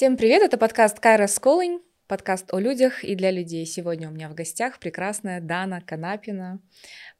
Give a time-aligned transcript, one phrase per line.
[0.00, 3.66] Всем привет, это подкаст Кайра Сколынь, подкаст о людях и для людей.
[3.66, 6.58] Сегодня у меня в гостях прекрасная Дана Канапина,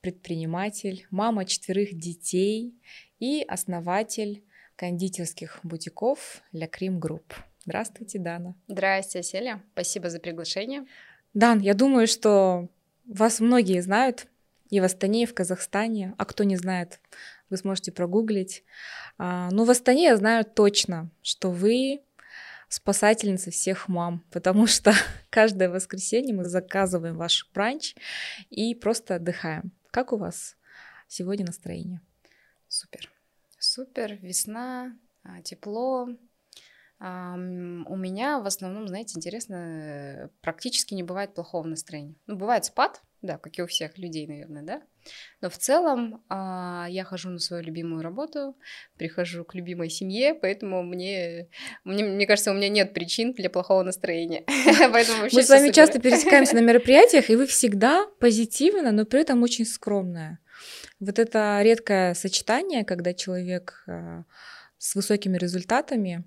[0.00, 2.74] предприниматель, мама четверых детей
[3.18, 4.42] и основатель
[4.76, 7.34] кондитерских бутиков La Creme Group.
[7.66, 8.54] Здравствуйте, Дана.
[8.66, 9.60] Здравствуйте, Селя.
[9.74, 10.86] Спасибо за приглашение.
[11.34, 12.70] Дан, я думаю, что
[13.04, 14.26] вас многие знают
[14.70, 16.14] и в Астане, и в Казахстане.
[16.16, 16.98] А кто не знает,
[17.50, 18.64] вы сможете прогуглить.
[19.18, 22.00] А, ну, в Астане я знаю точно, что вы
[22.70, 24.94] спасательница всех мам, потому что
[25.30, 27.94] каждое воскресенье мы заказываем ваш бранч
[28.48, 29.72] и просто отдыхаем.
[29.90, 30.56] Как у вас
[31.08, 32.00] сегодня настроение?
[32.68, 33.10] Супер.
[33.58, 36.08] Супер, весна, а, тепло.
[37.00, 37.04] У
[37.96, 42.14] меня в основном, знаете, интересно, практически не бывает плохого настроения.
[42.26, 44.82] Ну, бывает спад, да, как и у всех людей, наверное, да.
[45.40, 48.56] Но в целом а, я хожу на свою любимую работу,
[48.96, 51.48] прихожу к любимой семье, поэтому мне,
[51.84, 54.44] мне, мне кажется, у меня нет причин для плохого настроения.
[55.32, 59.66] Мы с вами часто пересекаемся на мероприятиях, и вы всегда позитивно, но при этом очень
[59.66, 60.38] скромная.
[60.98, 64.24] Вот это редкое сочетание, когда человек а,
[64.78, 66.24] с высокими результатами,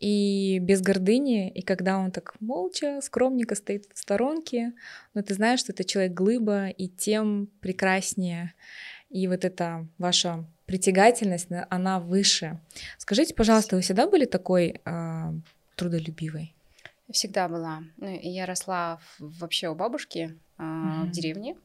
[0.00, 4.72] и без гордыни, и когда он так молча, скромненько стоит в сторонке,
[5.12, 8.54] но ты знаешь, что это человек глыба, и тем прекраснее.
[9.10, 12.58] И вот эта ваша притягательность, она выше.
[12.96, 15.32] Скажите, пожалуйста, вы всегда были такой э,
[15.76, 16.54] трудолюбивой?
[17.10, 17.82] Всегда была.
[17.96, 21.04] Ну, я росла вообще у бабушки э, mm-hmm.
[21.04, 21.56] в деревне.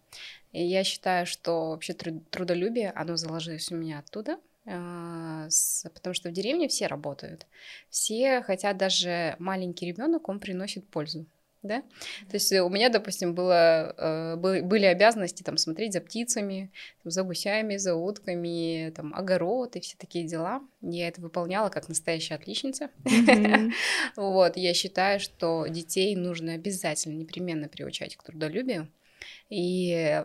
[0.52, 4.39] И я считаю, что вообще трудолюбие, оно заложилось у меня оттуда.
[4.68, 5.48] А,
[5.94, 7.46] потому что в деревне все работают.
[7.90, 11.26] Все хотят, даже маленький ребенок, он приносит пользу.
[11.62, 11.82] Да?
[12.30, 16.72] То есть у меня, допустим, было, э, были обязанности там, смотреть за птицами,
[17.04, 20.62] за гусями, за утками, там, огород и все такие дела.
[20.82, 22.90] Я это выполняла как настоящая отличница.
[24.16, 28.88] Вот, я считаю, что детей нужно обязательно, непременно приучать к трудолюбию.
[29.50, 30.24] И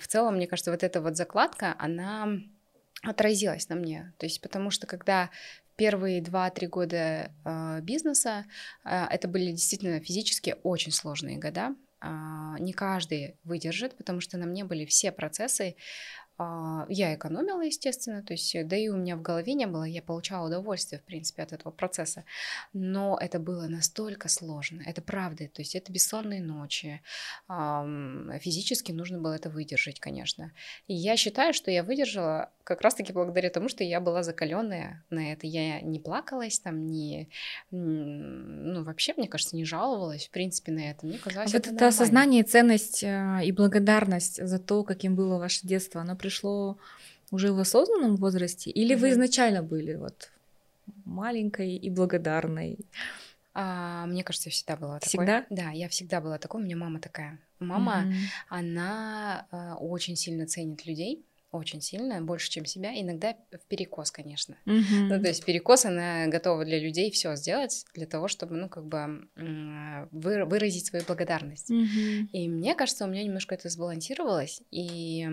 [0.00, 2.40] в целом, мне кажется, вот эта вот закладка, она
[3.02, 4.12] отразилось на мне.
[4.18, 5.30] То есть потому что когда
[5.76, 8.44] первые 2-3 года э, бизнеса,
[8.84, 11.74] э, это были действительно физически очень сложные года.
[12.00, 15.74] Э, не каждый выдержит, потому что на мне были все процессы
[16.38, 20.02] а, я экономила, естественно, то есть, да и у меня в голове не было, я
[20.02, 22.24] получала удовольствие, в принципе, от этого процесса,
[22.72, 27.02] но это было настолько сложно, это правда, то есть это бессонные ночи,
[27.48, 30.52] физически нужно было это выдержать, конечно.
[30.86, 35.32] И я считаю, что я выдержала как раз-таки благодаря тому, что я была закаленная на
[35.32, 37.28] это, я не плакалась там, не,
[37.70, 41.88] ну, вообще, мне кажется, не жаловалась, в принципе, на это, мне казалось, вот это, это
[41.88, 46.78] осознание, ценность а, и благодарность за то, каким было ваше детство, оно пришло
[47.30, 48.98] уже в осознанном возрасте, или mm-hmm.
[48.98, 50.30] вы изначально были вот
[51.04, 52.78] маленькой и благодарной?
[53.54, 55.08] А, мне кажется, я всегда была такой.
[55.08, 55.46] Всегда?
[55.50, 56.62] Да, я всегда была такой.
[56.62, 57.38] У меня мама такая.
[57.58, 58.14] Мама, mm-hmm.
[58.48, 62.98] она а, очень сильно ценит людей очень сильно, больше, чем себя.
[62.98, 64.56] Иногда в перекос, конечно.
[64.66, 65.08] Mm-hmm.
[65.08, 68.86] Ну, то есть перекос, она готова для людей все сделать для того, чтобы, ну, как
[68.86, 69.28] бы
[70.10, 71.70] вы, выразить свою благодарность.
[71.70, 72.28] Mm-hmm.
[72.32, 75.28] И мне кажется, у меня немножко это сбалансировалось, и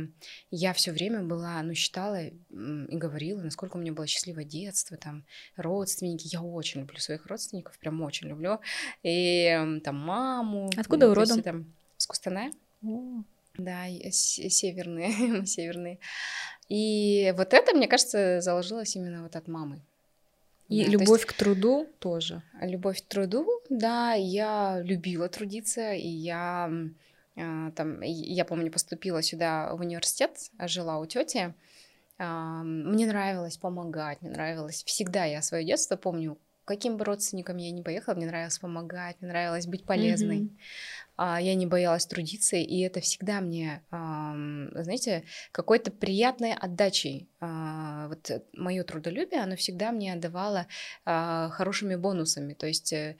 [0.52, 5.25] я все время была, ну, считала и говорила, насколько у меня было счастливое детство, там,
[5.56, 6.28] родственники.
[6.28, 8.59] Я очень люблю своих родственников, прям очень люблю.
[9.03, 10.69] И там маму.
[10.75, 11.41] Откуда вы родом?
[11.41, 12.51] Там, с Кустаная.
[12.84, 13.24] Oh.
[13.59, 16.00] Да, северные, северные.
[16.70, 19.81] И вот это, мне кажется, заложилось именно вот от мамы.
[20.68, 22.44] И да, любовь есть, к труду тоже.
[22.62, 26.69] Любовь к труду, да, я любила трудиться, и я
[27.36, 31.53] а, там, я помню, поступила сюда в университет, жила у тети.
[32.18, 35.25] А, мне нравилось помогать, мне нравилось всегда.
[35.25, 39.68] Я свое детство помню, каким бы родственникам я не поехала, мне нравилось помогать, мне нравилось
[39.68, 40.40] быть полезной.
[40.40, 40.58] Mm-hmm.
[41.19, 47.30] Я не боялась трудиться, и это всегда мне, знаете, какой-то приятной отдачей.
[47.41, 50.68] А, вот мое трудолюбие, оно всегда мне отдавало
[51.06, 52.53] а, хорошими бонусами.
[52.53, 53.18] То есть э,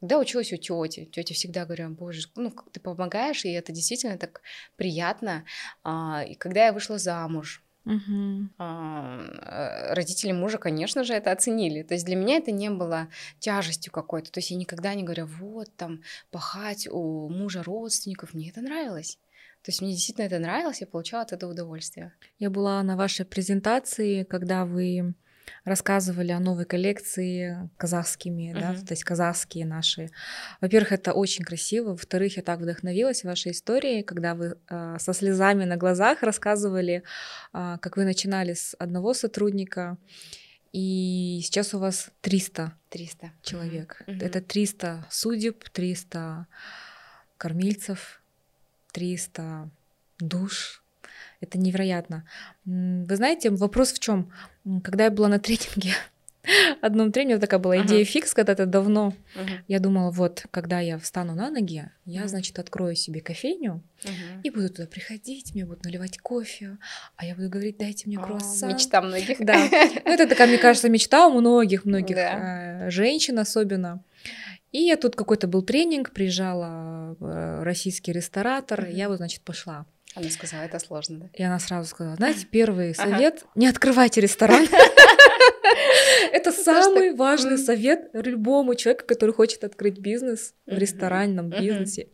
[0.00, 4.40] когда училась у тети, тетя всегда говорила, боже, ну ты помогаешь, и это действительно так
[4.76, 5.44] приятно.
[5.84, 8.48] И когда я вышла замуж, Угу.
[8.58, 11.82] Родители мужа, конечно же, это оценили.
[11.84, 14.32] То есть для меня это не было тяжестью какой-то.
[14.32, 18.34] То есть я никогда не говорю, вот там пахать у мужа родственников.
[18.34, 19.18] Мне это нравилось.
[19.62, 22.12] То есть мне действительно это нравилось, я получала от этого удовольствие.
[22.38, 25.14] Я была на вашей презентации, когда вы
[25.64, 28.60] рассказывали о новой коллекции казахскими, uh-huh.
[28.60, 30.10] да, то есть казахские наши.
[30.60, 31.90] Во-первых, это очень красиво.
[31.90, 37.02] Во-вторых, я так вдохновилась вашей историей, когда вы э, со слезами на глазах рассказывали,
[37.52, 39.98] э, как вы начинали с одного сотрудника,
[40.72, 43.32] и сейчас у вас 300, 300.
[43.42, 44.02] человек.
[44.06, 44.20] Мгм.
[44.20, 46.46] Это 300 судеб, 300
[47.38, 48.20] кормильцев,
[48.92, 49.70] 300
[50.18, 50.82] душ.
[51.40, 52.24] Это невероятно.
[52.64, 54.30] Вы знаете, вопрос в чем?
[54.82, 55.92] Когда я была на тренинге,
[56.80, 58.10] одном тренинге такая была идея Ага.
[58.10, 59.12] фикс когда-то давно.
[59.34, 59.50] Мгм.
[59.68, 64.40] Я думала, вот, когда я встану на ноги, я, значит, открою себе кофейню Мгм.
[64.42, 66.78] и буду туда приходить, мне будут наливать кофе,
[67.16, 68.70] а я буду говорить, дайте мне О, круассан.
[68.70, 69.38] Мечта многих.
[69.44, 69.56] Да.
[70.04, 72.86] Ну, это такая, мне кажется, мечта у многих, многих Да.
[72.86, 74.02] э, женщин особенно.
[74.72, 79.86] И я тут какой-то был тренинг, приезжала э, российский ресторатор, я вот, значит, пошла.
[80.16, 81.28] Она сказала, это сложно, да?
[81.34, 83.10] И она сразу сказала, знаете, первый Ага.
[83.10, 84.66] совет, не открывайте ресторан.
[86.32, 92.08] Это самый важный совет любому человеку, который хочет открыть бизнес в ресторанном бизнесе.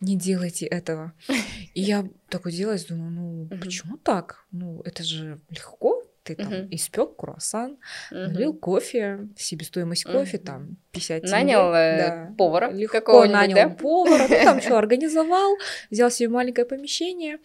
[0.00, 1.12] Не делайте этого.
[1.74, 4.44] И я так удивилась, думаю, ну почему так?
[4.50, 6.02] Ну это же легко.
[6.28, 6.68] Ты там Мгм.
[6.72, 7.78] испек круассан,
[8.10, 8.32] Мгм.
[8.34, 10.46] налил кофе, себестоимость кофе Мгм.
[10.46, 11.34] там 50 тенге.
[11.36, 12.34] Нанял э, Да.
[12.36, 13.68] повара Легко какого-нибудь, нанял да?
[13.70, 15.56] повара, ну там что, организовал,
[15.90, 17.38] взял себе маленькое помещение.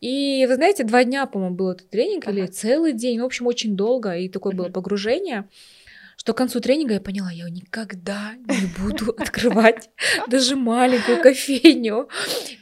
[0.00, 3.76] И вы знаете, два дня, по-моему, был этот тренинг, или целый день, в общем, очень
[3.76, 5.48] долго, и такое было погружение,
[6.16, 9.90] что к концу тренинга я поняла, я никогда не буду открывать
[10.26, 12.08] даже маленькую кофейню.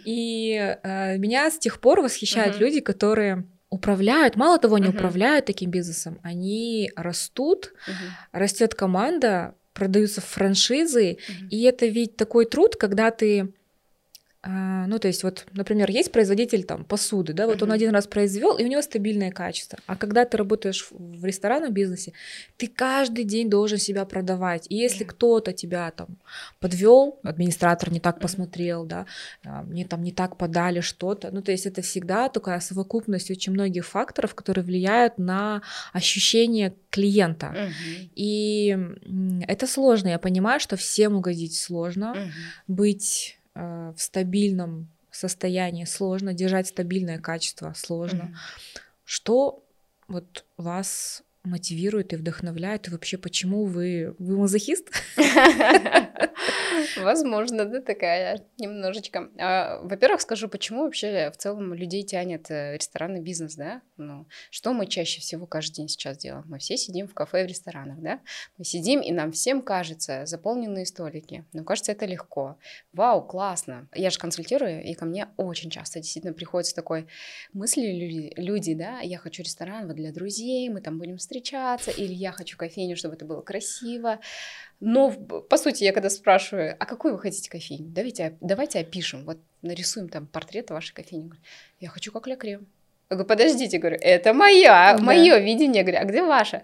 [0.04, 4.96] И э, меня с тех пор восхищают люди, которые управляют, мало того, не Мгм.
[4.96, 7.96] управляют таким бизнесом, они растут, Мгм.
[8.32, 11.48] растет команда, продаются франшизы, Мгм.
[11.48, 13.54] и это ведь такой труд, когда ты,
[14.44, 17.74] ну то есть вот, например, есть производитель там посуды, да, вот он Мгм.
[17.76, 19.78] один раз произвел, и у него стабильное качество.
[19.86, 22.12] А когда ты работаешь в ресторанном бизнесе,
[22.56, 24.66] ты каждый день должен себя продавать.
[24.68, 25.10] И если Да.
[25.10, 26.08] кто-то тебя там
[26.58, 28.22] подвел, администратор не так Мгм.
[28.22, 29.06] посмотрел, да,
[29.44, 33.52] а, мне там не так подали что-то, ну то есть это всегда такая совокупность очень
[33.52, 35.62] многих факторов, которые влияют на
[35.92, 37.46] ощущение клиента.
[37.46, 38.10] Мгм.
[38.16, 38.76] И
[39.46, 40.08] это сложно.
[40.08, 42.30] Я понимаю, что всем угодить сложно, Мгм.
[42.66, 48.24] быть в стабильном состоянии сложно, держать стабильное качество сложно.
[48.24, 48.36] Мгм.
[49.04, 49.64] Что
[50.08, 54.90] вот вас мотивирует и вдохновляет, и вообще почему вы вы мазохист?
[56.96, 59.30] Возможно, да, такая немножечко.
[59.38, 63.82] А, Во-первых, скажу, почему вообще в целом людей тянет э, ресторанный бизнес, да?
[63.96, 66.44] Ну, что мы чаще всего каждый день сейчас делаем?
[66.48, 68.20] Мы все сидим в кафе и в ресторанах, да?
[68.58, 71.44] Мы сидим, и нам всем кажется, заполненные столики.
[71.52, 72.58] Нам кажется, это легко.
[72.92, 73.88] Вау, классно.
[73.94, 77.06] Я же консультирую, и ко мне очень часто действительно приходят с такой
[77.52, 81.31] мыслью люди, люди, да, я хочу ресторан вот для друзей, мы там будем встречаться,
[81.90, 84.20] или я хочу кофейню, чтобы это было красиво.
[84.80, 87.86] Но, по сути, я когда спрашиваю, а какой вы хотите кофейню?
[87.88, 91.30] Давайте, давайте опишем, вот нарисуем там портрет вашей кофейни.
[91.80, 92.66] Я хочу как крем.
[93.10, 95.02] Я говорю, подождите, говорю, это моя, Да.
[95.02, 95.78] мое видение.
[95.78, 96.62] Я говорю, а где ваше?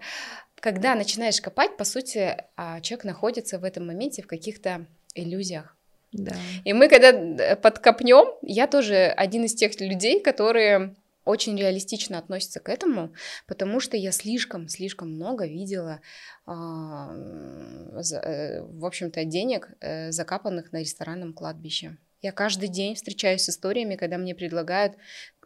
[0.59, 4.85] Когда начинаешь копать, по сути, а, человек находится в этом моменте в каких-то
[5.15, 5.75] иллюзиях.
[6.11, 6.35] Да.
[6.65, 10.95] И мы, когда э, подкопнем, я тоже один из тех людей, которые
[11.29, 13.13] очень реалистично относятся к этому,
[13.45, 16.01] потому что я слишком, слишком много видела,
[16.47, 21.97] э, в общем-то, денег, э, закапанных на ресторанном кладбище.
[22.23, 24.95] Я каждый день встречаюсь с историями, когда мне предлагают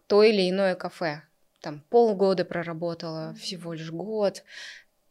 [0.07, 1.23] то или иное кафе.
[1.61, 4.43] Там полгода проработала, всего лишь год.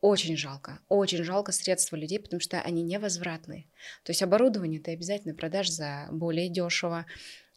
[0.01, 3.67] Очень жалко, очень жалко средства людей, потому что они невозвратные.
[4.03, 7.07] То есть оборудование ты обязательно продашь за более дешево,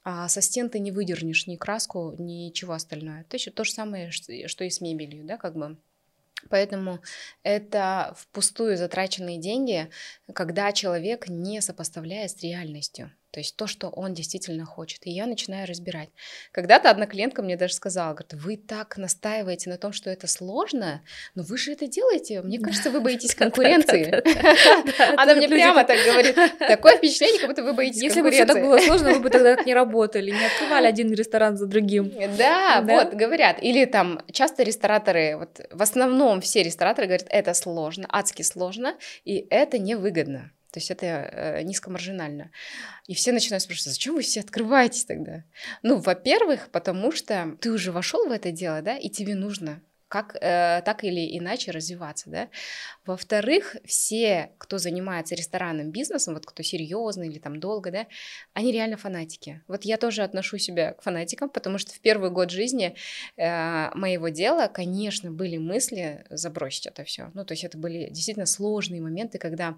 [0.06, 3.22] а со стен ты не выдернешь ни краску, ничего остальное.
[3.22, 5.78] Это еще то же самое, что и с мебелью, да, как бы.
[6.50, 7.00] Поэтому
[7.42, 9.90] это впустую затраченные деньги,
[10.32, 13.12] когда человек не сопоставляет с реальностью.
[13.36, 15.06] То есть то, что он действительно хочет.
[15.06, 16.08] И я начинаю разбирать.
[16.54, 21.02] Когда-то одна клиентка мне даже сказала, говорит, вы так настаиваете на том, что это сложно,
[21.36, 22.42] но вы же это делаете.
[22.44, 24.24] Мне кажется, вы боитесь конкуренции.
[25.22, 26.34] Она мне прямо так говорит.
[26.60, 29.58] Такое впечатление, как будто вы боитесь Если бы все так было сложно, вы бы тогда
[29.58, 32.14] так не работали, не открывали один ресторан за другим.
[32.38, 32.82] Да.
[32.88, 33.62] вот, говорят.
[33.62, 39.46] Или там часто рестораторы, вот в основном все рестораторы говорят, это сложно, адски сложно, и
[39.50, 40.52] это невыгодно.
[40.76, 42.52] То есть это э, низкомаржинально.
[43.08, 45.46] И все начинают спрашивать, зачем вы все открываетесь тогда?
[45.84, 50.36] Ну, во-первых, потому что ты уже вошел в это дело, да, и тебе нужно как,
[50.36, 52.50] э, так или иначе развиваться, да.
[53.06, 58.08] Во-вторых, все, кто занимается ресторанным бизнесом, вот кто серьезный или там долго, да,
[58.54, 59.62] они реально фанатики.
[59.68, 62.96] Вот я тоже отношу себя к фанатикам, потому что в первый год жизни
[63.38, 67.32] э, моего дела, конечно, были мысли забросить это все.
[67.34, 69.76] Ну, то есть это были действительно сложные моменты, когда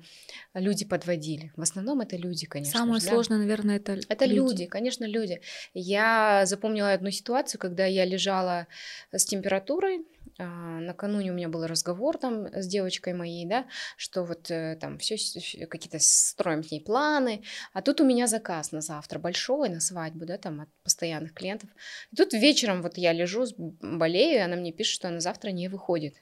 [0.54, 1.52] люди подводили.
[1.56, 2.80] В основном это люди, конечно.
[2.80, 3.10] Самое да.
[3.10, 4.66] сложное, наверное, это Это люди.
[4.66, 5.42] конечно, люди.
[5.74, 8.68] Я запомнила одну ситуацию, когда я лежала
[9.12, 10.06] с температурой,
[10.38, 13.66] накануне у меня был разговор там с девочкой моей, да,
[13.98, 15.16] что вот э, там все
[15.68, 17.44] какие-то строим с ней планы,
[17.74, 21.70] а тут у меня заказ на завтра большой, на свадьбу, да, там от постоянных клиентов.
[22.12, 25.68] И тут вечером вот я лежу, болею, и она мне пишет, что она завтра не
[25.68, 26.16] выходит.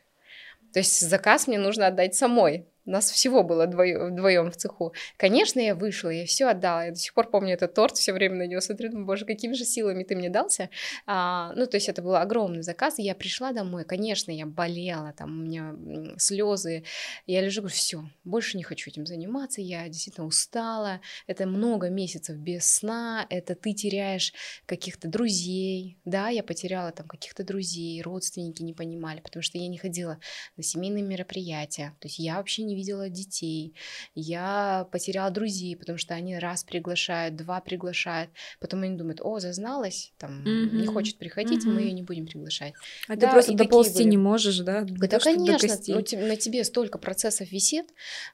[0.74, 2.68] То есть заказ мне нужно отдать самой.
[2.86, 4.94] Нас всего было вдвоем в цеху.
[5.18, 6.86] Конечно, я вышла, я все отдала.
[6.86, 9.54] Я до сих пор помню этот торт, все время на него смотрю, думаю, боже, какими
[9.54, 10.70] же силами ты мне дался.
[11.08, 12.96] А, ну, то есть это был огромный заказ.
[13.00, 15.76] Я пришла домой, конечно, я болела, там у меня
[16.18, 16.84] слезы.
[17.26, 21.02] Я лежу, говорю, все, больше не хочу этим заниматься, я действительно устала.
[21.28, 24.34] Это много месяцев без сна, это ты теряешь
[24.66, 25.98] каких-то друзей.
[26.06, 30.20] Да, я потеряла там каких-то друзей, родственники не понимали, потому что я не ходила
[30.56, 31.96] на семейные мероприятия.
[32.00, 33.74] То есть я вообще не видела детей,
[34.14, 38.30] я потеряла друзей, потому что они раз приглашают, два приглашают,
[38.60, 40.76] потом они думают, о, зазналась, там, mm-hmm.
[40.76, 41.72] не хочет приходить, mm-hmm.
[41.72, 42.74] мы ее не будем приглашать.
[43.08, 44.10] А да, ты просто доползти были...
[44.10, 44.82] не можешь, да?
[44.82, 45.96] Да, конечно, ну,
[46.28, 47.88] на тебе столько процессов висит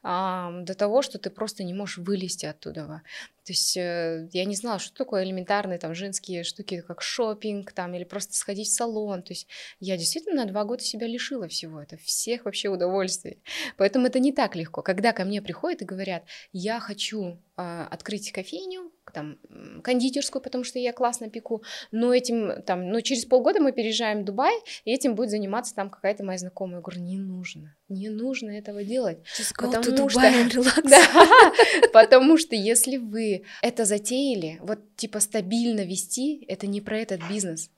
[0.03, 3.01] а, до того, что ты просто не можешь вылезти оттуда.
[3.43, 7.93] То есть э, я не знала, что такое элементарные там женские штуки, как шопинг там
[7.95, 9.23] или просто сходить в салон.
[9.23, 9.47] То есть
[9.79, 13.41] я действительно на два года себя лишила всего это, всех вообще удовольствий.
[13.77, 14.81] Поэтому это не так легко.
[14.81, 19.37] Когда ко мне приходят и говорят, я хочу э, открыть кофейню, там,
[19.83, 24.25] кондитерскую, потому что я классно пеку, но этим, там, но через полгода мы переезжаем в
[24.25, 24.53] Дубай,
[24.85, 26.77] и этим будет заниматься там какая-то моя знакомая.
[26.77, 29.19] Я говорю, не нужно, не нужно этого делать.
[29.57, 31.53] Потому что, да,
[31.93, 37.69] потому что если вы это затеяли, вот типа стабильно вести, это не про этот бизнес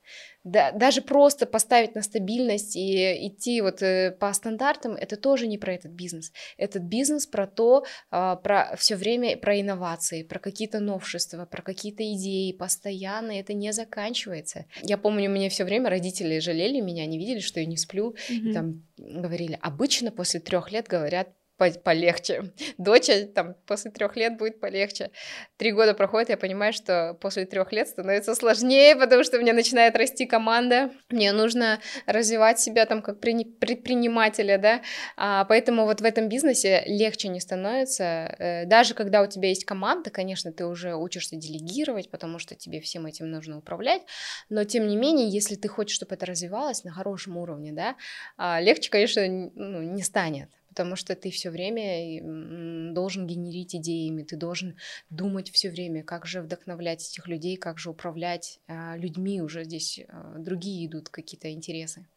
[0.44, 5.58] да, даже просто поставить на стабильность и идти вот э, по стандартам, это тоже не
[5.58, 6.34] про этот бизнес.
[6.58, 12.04] Этот бизнес про то, а, про все время про инновации, про какие-то новшества, про какие-то
[12.14, 14.66] идеи постоянно, это не заканчивается.
[14.82, 18.50] Я помню, мне все время родители жалели меня, они видели, что я не сплю, mm-hmm.
[18.50, 22.54] и там говорили, обычно после трех лет говорят, полегче.
[22.78, 25.12] Доча там после трех лет будет полегче.
[25.58, 29.54] Три года проходит, я понимаю, что после трех лет становится сложнее, потому что у меня
[29.54, 34.82] начинает расти команда, мне нужно развивать себя там как предпринимателя, да,
[35.16, 38.04] а, поэтому вот в этом бизнесе легче не становится.
[38.04, 42.82] Э, даже когда у тебя есть команда, конечно, ты уже учишься делегировать, потому что тебе
[42.82, 44.02] всем этим нужно управлять,
[44.50, 47.96] но тем не менее, если ты хочешь, чтобы это развивалось на хорошем уровне, да,
[48.38, 54.36] а, легче, конечно, ну, не станет потому что ты все время должен генерить идеями, ты
[54.36, 54.76] должен
[55.12, 60.00] думать все время, как же вдохновлять этих людей, как же управлять а, людьми, уже здесь
[60.08, 62.08] а, другие идут какие-то интересы.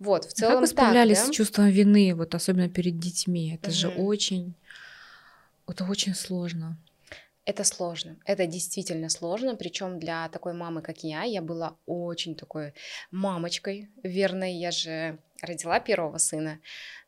[0.00, 1.32] Вот, в целом Как вы справлялись так, да?
[1.32, 3.54] с чувством вины, вот особенно перед детьми?
[3.54, 3.76] Это угу.
[3.76, 4.54] же очень,
[5.68, 6.76] это очень сложно.
[7.44, 12.72] Это сложно, это действительно сложно, причем для такой мамы, как я, я была очень такой
[13.10, 16.60] мамочкой верной, я же родила первого сына.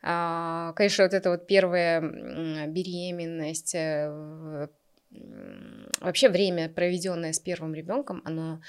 [0.03, 2.01] А, конечно, вот эта вот первая
[2.67, 4.69] беременность, э,
[6.01, 8.61] вообще время, проведенное с первым ребенком, оно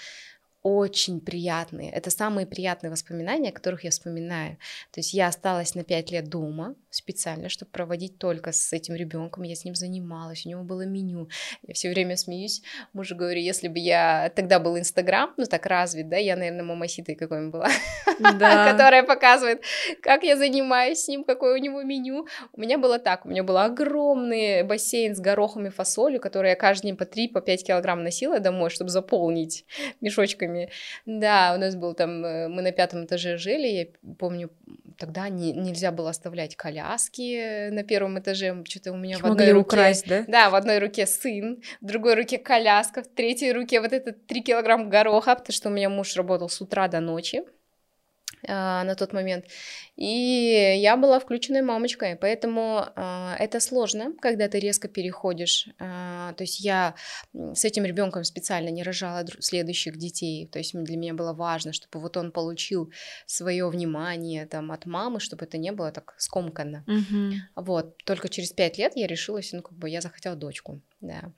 [0.61, 1.91] очень приятные.
[1.91, 4.57] Это самые приятные воспоминания, о которых я вспоминаю.
[4.91, 9.43] То есть я осталась на пять лет дома специально, чтобы проводить только с этим ребенком.
[9.43, 11.29] Я с ним занималась, у него было меню.
[11.67, 12.61] Я все время смеюсь.
[12.93, 17.15] Мужу говорю, если бы я тогда был Инстаграм, ну так развит, да, я, наверное, мамаситой
[17.15, 17.69] какой-нибудь была,
[18.39, 18.71] да.
[18.71, 19.63] которая показывает,
[20.01, 22.27] как я занимаюсь с ним, какое у него меню.
[22.53, 26.55] У меня было так, у меня был огромный бассейн с горохом и фасолью, который я
[26.55, 29.65] каждый день по 3-5 по килограмм носила домой, чтобы заполнить
[30.01, 30.69] мешочками.
[31.05, 33.87] Да, у нас был там, э, мы на пятом этаже жили, я
[34.17, 34.49] помню,
[34.97, 39.51] тогда не, нельзя было оставлять коляски на первом этаже, что-то у меня Их в одной
[39.51, 39.67] руке...
[39.67, 40.25] украсть, да?
[40.27, 44.41] Да, в одной руке сын, в другой руке коляска, в третьей руке вот этот 3
[44.41, 47.43] килограмм гороха, потому что у меня муж работал с утра до ночи,
[48.47, 49.45] а, на тот момент.
[49.95, 55.69] И я была включенной мамочкой, поэтому а, это сложно, когда ты резко переходишь.
[55.79, 56.95] А, то есть я
[57.33, 60.47] с этим ребенком специально не рожала следующих детей.
[60.47, 62.91] То есть для меня было важно, чтобы вот он получил
[63.25, 66.83] свое внимание там от мамы, чтобы это не было так скомканно.
[66.87, 67.65] Угу.
[67.65, 67.97] Вот.
[68.03, 71.31] Только через пять лет я решилась, ну как бы я захотела дочку да.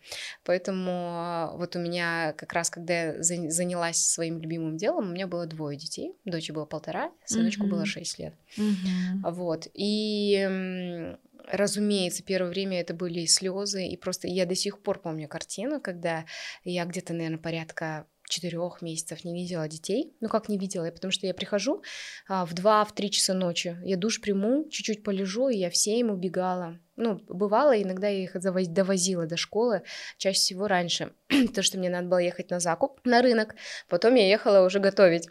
[0.43, 5.45] Поэтому вот у меня как раз, когда я занялась своим любимым делом, у меня было
[5.45, 6.13] двое детей.
[6.25, 7.69] Дочь было полтора, сыночку mm-hmm.
[7.69, 8.33] было шесть лет.
[8.57, 9.31] Mm-hmm.
[9.31, 9.67] Вот.
[9.73, 11.15] И
[11.51, 16.25] разумеется, первое время это были слезы, и просто я до сих пор помню картину, когда
[16.63, 20.13] я где-то, наверное, порядка четырех месяцев не видела детей.
[20.19, 20.89] Ну, как не видела?
[20.91, 21.83] Потому что я прихожу
[22.27, 26.79] а, в 2-3 часа ночи, я душ приму, чуть-чуть полежу, и я все им убегала.
[26.95, 28.35] Ну, бывало, иногда я их
[28.73, 29.83] довозила до школы,
[30.17, 33.55] чаще всего раньше, потому что мне надо было ехать на закуп, на рынок,
[33.87, 35.27] потом я ехала уже готовить.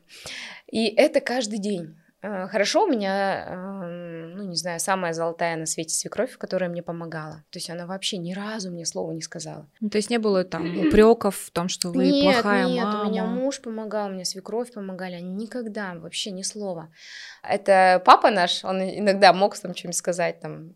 [0.71, 1.97] И это каждый день.
[2.26, 6.83] Э, хорошо, у меня, эм, ну, не знаю, самая золотая на свете свекровь, которая мне
[6.83, 7.45] помогала.
[7.50, 9.68] То есть она вообще ни разу мне слова не сказала.
[9.80, 13.02] Ну, то есть не было там упреков в том, что вы нет, плохая нет, мама?
[13.02, 16.90] у меня муж помогал, у меня свекровь помогали, они никогда вообще ни слова.
[17.42, 20.75] Это папа наш, он иногда мог там что-нибудь сказать, там,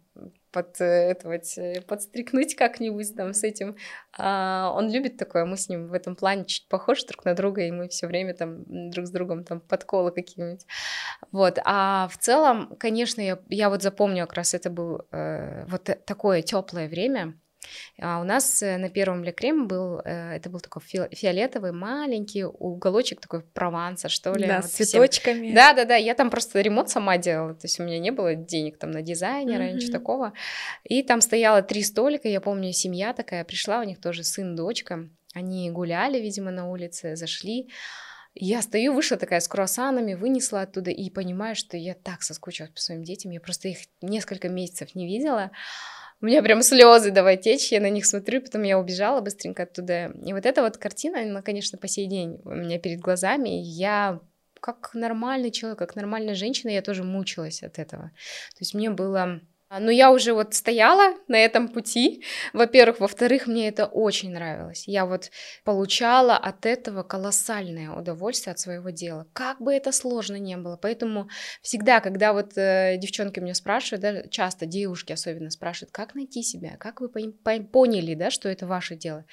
[0.53, 3.77] под, это вот, подстрикнуть как-нибудь там с этим.
[4.17, 7.63] А, он любит такое, мы с ним в этом плане чуть похожи друг на друга,
[7.63, 10.67] и мы все время там друг с другом там подколы какие-нибудь.
[11.33, 11.59] Вот.
[11.65, 16.43] А в целом, конечно, я, я вот запомню как раз это был э, вот такое
[16.43, 17.39] теплое время,
[17.99, 23.21] а у нас э, на первом лекрем был, э, это был такой фиолетовый маленький уголочек
[23.21, 24.47] такой Прованса, что ли.
[24.47, 25.45] Да, вот с цветочками.
[25.45, 25.55] Всем.
[25.55, 28.35] Да, да, да, я там просто ремонт сама делала, то есть у меня не было
[28.35, 29.73] денег там на дизайнера, mm-hmm.
[29.73, 30.33] ничего такого.
[30.85, 35.09] И там стояло три столика, я помню, семья такая пришла, у них тоже сын, дочка,
[35.35, 37.69] они гуляли, видимо, на улице, зашли,
[38.35, 42.81] я стою, вышла такая с круассанами, вынесла оттуда и понимаю, что я так соскучилась по
[42.81, 45.51] своим детям, я просто их несколько месяцев не видела.
[46.23, 50.13] У меня прям слезы давай течь, я на них смотрю, потом я убежала быстренько оттуда.
[50.25, 53.49] И вот эта вот картина, она, конечно, по сей день у меня перед глазами.
[53.49, 54.21] Я
[54.61, 58.11] как нормальный человек, как нормальная женщина, я тоже мучилась от этого.
[58.51, 59.41] То есть мне было
[59.79, 63.01] но я уже вот стояла на этом пути, во-первых.
[63.01, 64.85] Во-вторых, мне это очень нравилось.
[64.89, 65.31] Я вот
[65.65, 69.29] получала от этого колоссальное удовольствие от своего дела.
[69.33, 70.77] Как бы это сложно не было.
[70.77, 71.29] Поэтому
[71.63, 76.77] всегда, когда вот э, девчонки меня спрашивают, да, часто девушки особенно спрашивают, как найти себя,
[76.77, 79.25] как вы поняли, да, что это ваше дело.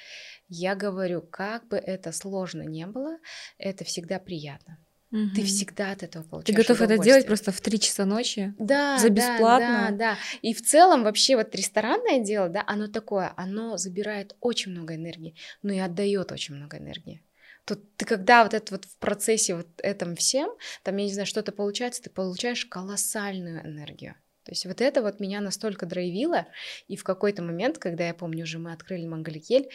[0.48, 3.18] Я говорю, как бы это сложно не было,
[3.58, 4.78] это всегда приятно.
[5.10, 5.30] Угу.
[5.34, 6.66] Ты всегда от этого получаешь.
[6.66, 8.54] Ты готов это делать просто в 3 часа ночи?
[8.58, 9.58] Да, за бесплатно.
[9.58, 10.18] Да, да, да.
[10.42, 15.34] И в целом вообще вот ресторанное дело, да, оно такое, оно забирает очень много энергии,
[15.62, 17.22] но и отдает очень много энергии.
[17.64, 20.50] Тут ты когда вот это вот в процессе вот этом всем,
[20.82, 24.14] там, я не знаю, что-то получается, ты получаешь колоссальную энергию.
[24.48, 26.46] То есть вот это вот меня настолько драйвило,
[26.86, 29.68] и в какой-то момент, когда я помню, уже мы открыли Мангаликель,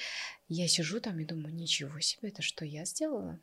[0.47, 3.39] я сижу там и думаю, ничего себе, это что я сделала?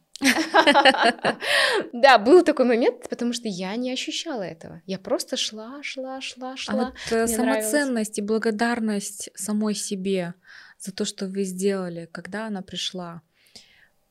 [1.92, 4.82] Да, был такой момент, потому что я не ощущала этого.
[4.86, 6.74] Я просто шла, шла, шла, шла.
[6.74, 10.34] А вот э, самоценность и благодарность самой себе
[10.80, 13.22] за то, что вы сделали, когда она пришла.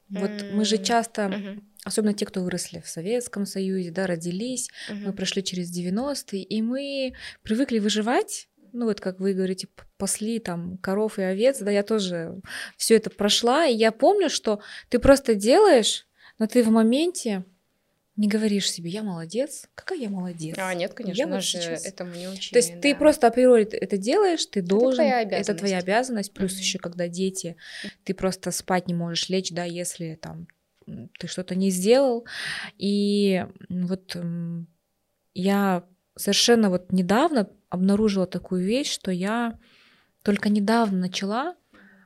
[0.10, 5.43] Вот мы же часто, особенно те, кто выросли в Советском Союзе, да, родились, мы прошли
[5.43, 8.50] через 90-е, и мы привыкли выживать.
[8.72, 9.67] Ну вот как вы говорите,
[9.98, 12.39] пасли там коров и овец, да, я тоже
[12.78, 16.06] все это прошла, и я помню, что ты просто делаешь,
[16.38, 17.45] но ты в моменте
[18.19, 20.55] не говоришь себе, я молодец, какая я молодец.
[20.58, 21.86] А, нет, конечно, я вот сейчас...
[21.86, 22.51] этому не учили.
[22.51, 22.82] То есть да.
[22.82, 26.60] ты просто априори это делаешь, ты должен, это твоя обязанность, это твоя обязанность плюс mm-hmm.
[26.60, 27.55] еще когда дети,
[28.03, 30.47] ты просто спать не можешь лечь, да, если там
[31.17, 32.27] ты что-то не сделал.
[32.77, 34.17] И вот
[35.34, 35.86] я
[36.17, 39.58] совершенно вот недавно обнаружила такую вещь, что я
[40.23, 41.55] только недавно начала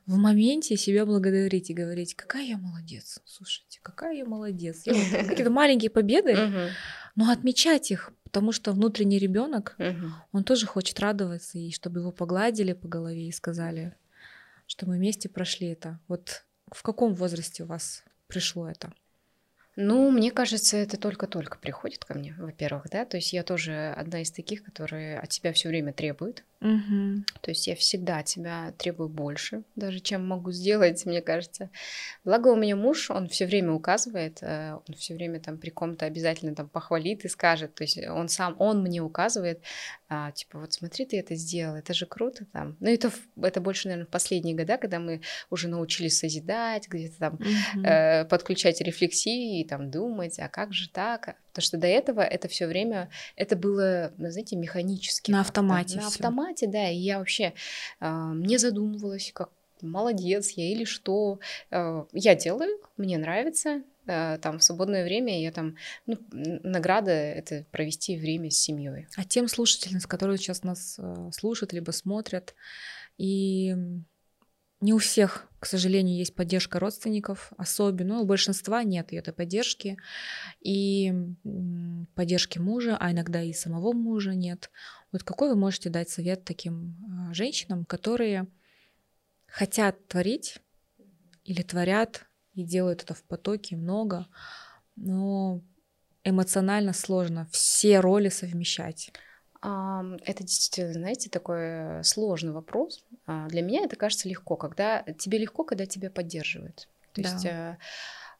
[0.05, 4.83] в моменте себя благодарить и говорить, какая я молодец, слушайте, какая я молодец.
[4.83, 6.71] Какие-то маленькие победы,
[7.15, 9.77] но отмечать их, потому что внутренний ребенок,
[10.31, 13.95] он тоже хочет радоваться, и чтобы его погладили по голове и сказали,
[14.67, 15.99] что мы вместе прошли это.
[16.07, 18.91] Вот в каком возрасте у вас пришло это?
[19.75, 24.21] Ну, мне кажется, это только-только приходит ко мне, во-первых, да, то есть я тоже одна
[24.21, 27.25] из таких, которые от тебя все время требуют, Угу.
[27.41, 31.69] То есть я всегда от тебя требую больше, даже чем могу сделать, мне кажется.
[32.23, 36.05] Благо у меня муж, он все время указывает, э, он все время там при ком-то
[36.05, 39.61] обязательно там похвалит и скажет, то есть он сам, он мне указывает,
[40.07, 42.77] а, типа вот смотри, ты это сделал, это же круто там.
[42.79, 47.33] Ну это, это больше, наверное, в последние года, когда мы уже научились созидать, где-то там
[47.33, 47.83] угу.
[47.85, 52.47] э, подключать рефлексии и там думать, а как же так, Потому что до этого это
[52.47, 55.29] все время, это было, знаете, механически.
[55.29, 55.97] На автомате.
[55.97, 56.89] На автомате, да.
[56.89, 57.53] И я вообще
[57.99, 61.39] э, не задумывалась, как молодец я или что.
[61.69, 63.83] Э, я делаю, мне нравится.
[64.07, 65.75] Э, там в свободное время я там,
[66.07, 69.07] ну, награда это провести время с семьей.
[69.15, 70.99] А тем слушателям, которые сейчас нас
[71.31, 72.55] слушают либо смотрят,
[73.19, 73.75] и
[74.83, 79.97] не у всех, к сожалению, есть поддержка родственников, особенно, ну, у большинства нет этой поддержки,
[80.59, 81.13] и
[82.15, 84.69] поддержки мужа, а иногда и самого мужа нет.
[85.13, 86.97] Вот какой вы можете дать совет таким
[87.29, 88.47] а, женщинам, которые
[89.47, 90.57] хотят творить
[91.45, 94.27] или творят и делают это в потоке много,
[94.97, 95.61] но
[96.25, 99.13] эмоционально сложно все роли совмещать?
[99.63, 103.03] Это действительно, знаете, такой сложный вопрос.
[103.25, 106.89] А, для меня это кажется легко, когда тебе легко, когда тебя поддерживают.
[107.13, 107.29] То да.
[107.29, 107.77] есть э,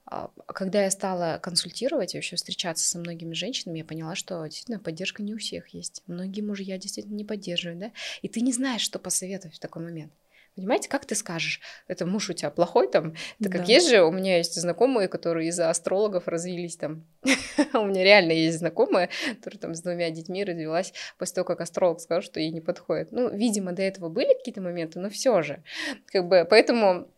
[0.06, 5.22] а, когда я стала консультировать, вообще встречаться со многими женщинами, я поняла, что действительно поддержка
[5.22, 6.02] не у всех есть.
[6.06, 10.12] Многие мужья действительно не поддерживают, да, и ты не знаешь, что посоветовать в такой момент.
[10.56, 13.14] Понимаете, как ты скажешь, это муж у тебя плохой там?
[13.42, 13.72] Так как да.
[13.72, 17.04] есть же, у меня есть знакомые, которые из-за астрологов развились там.
[17.74, 22.00] у меня реально есть знакомая, которая там с двумя детьми родилась после того, как астролог
[22.00, 23.10] сказал, что ей не подходит.
[23.10, 25.62] Ну, видимо, до этого были какие-то моменты, но все же.
[26.06, 27.08] Как бы, поэтому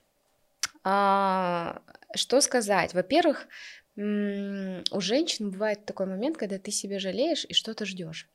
[0.83, 1.83] а,
[2.15, 2.95] что сказать?
[2.95, 3.49] Во-первых,
[3.97, 8.29] у женщин бывает такой момент, когда ты себя жалеешь и что-то ждешь.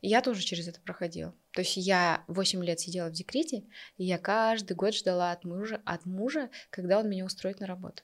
[0.00, 1.34] Я тоже через это проходила.
[1.52, 3.64] То есть я 8 лет сидела в декрете,
[3.96, 8.02] и я каждый год ждала от мужа, от мужа, когда он меня устроит на работу.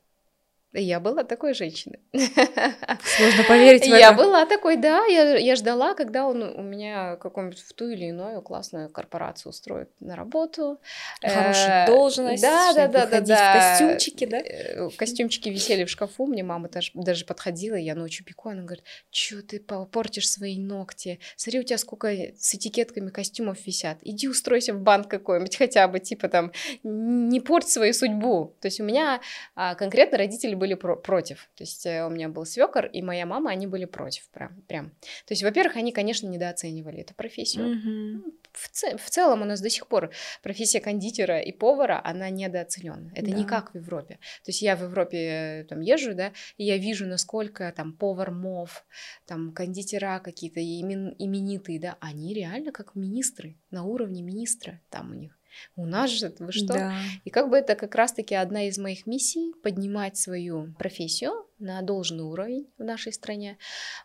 [0.79, 2.01] Я была такой женщиной.
[2.13, 3.97] Сложно поверить в это.
[3.97, 8.07] Я была такой, да, я, я ждала, когда он у меня какую-нибудь в ту или
[8.07, 10.81] иную классную корпорацию устроит на работу.
[11.23, 12.43] Хорошую э, должность.
[12.43, 13.53] Да, да, да, да, да.
[13.53, 14.39] В костюмчике, да?
[14.39, 18.85] Э, костюмчики висели в шкафу, мне мама даже, даже подходила, я ночью пеку, она говорит,
[19.11, 21.21] что ты портишь свои ногти?
[21.37, 23.99] Смотри, у тебя сколько с этикетками костюмов висят.
[24.03, 28.55] Иди устройся в банк какой-нибудь хотя бы, типа там, не порть свою судьбу.
[28.61, 29.21] То есть у меня
[29.55, 31.49] а, конкретно родители были были про- против.
[31.57, 34.63] То есть э, у меня был свекор и моя мама, они были против прям.
[34.69, 34.91] прям.
[35.27, 37.65] То есть, во-первых, они, конечно, недооценивали эту профессию.
[37.65, 38.33] Mm-hmm.
[38.53, 40.11] В, ц- в целом у нас до сих пор
[40.43, 43.13] профессия кондитера и повара, она недооценена.
[43.15, 43.37] Это да.
[43.37, 44.15] не как в Европе.
[44.45, 48.31] То есть я в Европе э, там езжу, да, и я вижу, насколько там повар
[48.31, 48.85] МОВ,
[49.27, 55.15] там кондитера какие-то имен- именитые, да, они реально как министры, на уровне министра там у
[55.15, 55.39] них.
[55.77, 56.75] У нас же, вы что?
[56.75, 56.95] Да.
[57.25, 62.25] И как бы это как раз-таки одна из моих миссий— поднимать свою профессию на должный
[62.25, 63.59] уровень в нашей стране.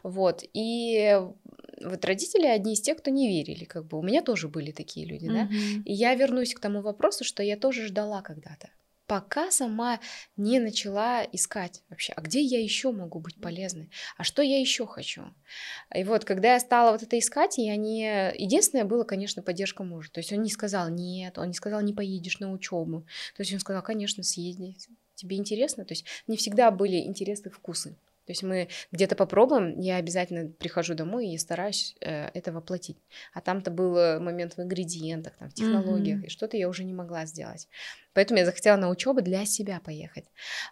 [0.04, 0.44] Вот.
[0.54, 1.20] И
[1.84, 3.98] вот родители одни из тех, кто не верили, как бы.
[3.98, 5.48] У меня тоже были такие люди, mm-hmm.
[5.48, 5.50] да.
[5.86, 8.70] И я вернусь к тому вопросу, что я тоже ждала когда-то
[9.12, 10.00] пока сама
[10.38, 14.88] не начала искать вообще, а где я еще могу быть полезной, а что я еще
[14.88, 15.24] хочу.
[15.93, 18.32] И вот, когда я стала вот это искать, я не...
[18.38, 20.10] Единственное было, конечно, поддержка мужа.
[20.13, 23.02] То есть он не сказал нет, он не сказал не поедешь на учебу.
[23.36, 24.78] То есть он сказал, конечно, съезди,
[25.15, 25.84] тебе интересно.
[25.84, 27.97] То есть не всегда были интересны вкусы.
[28.32, 32.96] То есть мы где-то попробуем, я обязательно прихожу домой и стараюсь э, это воплотить.
[33.34, 36.28] А там-то был момент в ингредиентах, там, в технологиях, mm-hmm.
[36.28, 37.67] и что-то я уже не могла сделать.
[38.13, 40.24] Поэтому я захотела на учебу для себя поехать.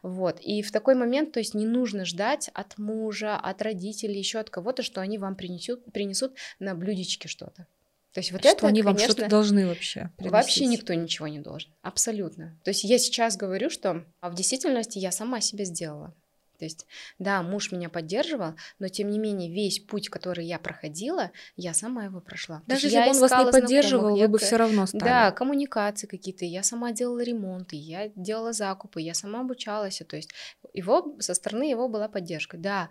[0.04, 0.39] Вот.
[0.39, 4.50] И в такой момент, то есть не нужно ждать от мужа, от родителей, еще от
[4.50, 7.67] кого-то, что они вам принесут, принесут на блюдечке что-то.
[8.13, 10.32] То есть вот что это, они вам конечно, что-то должны вообще приносить.
[10.32, 11.69] Вообще никто ничего не должен.
[11.82, 12.58] Абсолютно.
[12.63, 16.15] То есть я сейчас говорю, что в действительности я сама себе сделала.
[16.60, 16.86] То есть,
[17.17, 22.04] да, муж меня поддерживал, но тем не менее весь путь, который я проходила, я сама
[22.04, 22.62] его прошла.
[22.67, 25.02] Даже если бы он вас не поддерживал, вы бы все равно стали.
[25.02, 30.32] Да, коммуникации какие-то, я сама делала ремонты, я делала закупы, я сама обучалась, то есть
[30.74, 32.58] его со стороны его была поддержка.
[32.58, 32.89] Да,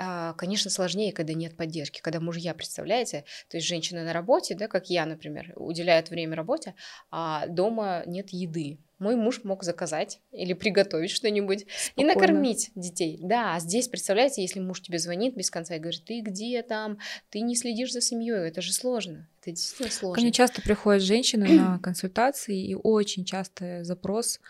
[0.00, 4.68] а, конечно, сложнее, когда нет поддержки, когда мужья, представляете, то есть женщина на работе, да,
[4.68, 6.76] как я, например, уделяет время работе,
[7.10, 13.18] а дома нет еды, мой муж мог заказать или приготовить что-нибудь и накормить детей.
[13.22, 16.98] Да, а здесь, представляете, если муж тебе звонит без конца и говорит, ты где там,
[17.30, 19.28] ты не следишь за семьей, это же сложно.
[19.40, 20.14] Это действительно сложно.
[20.16, 24.40] Ко мне часто приходят женщины на консультации, и очень часто запрос,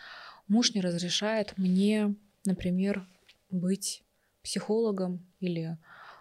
[0.49, 3.07] муж не разрешает мне, например,
[3.51, 4.03] быть
[4.43, 5.77] психологом или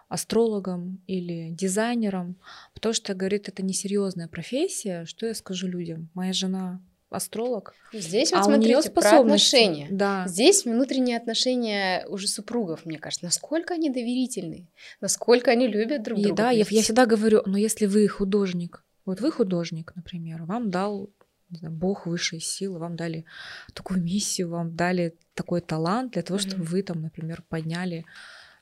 [0.08, 2.36] астрологом или дизайнером,
[2.72, 6.08] потому что, говорит, это несерьезная профессия, что я скажу людям?
[6.14, 7.74] Моя жена астролог.
[7.92, 9.88] Здесь вот а смотрите, про отношения.
[9.90, 10.24] Да.
[10.26, 14.68] Здесь внутренние отношения уже супругов, мне кажется, насколько они доверительны,
[15.00, 16.36] насколько они любят друг и друга.
[16.36, 21.10] Да, я, я всегда говорю, но если вы художник, вот вы художник, например, вам дал
[21.50, 23.24] знаю, Бог высшей силы, вам дали
[23.72, 26.48] такую миссию, вам дали такой талант для того, mm-hmm.
[26.48, 28.04] чтобы вы там, например, подняли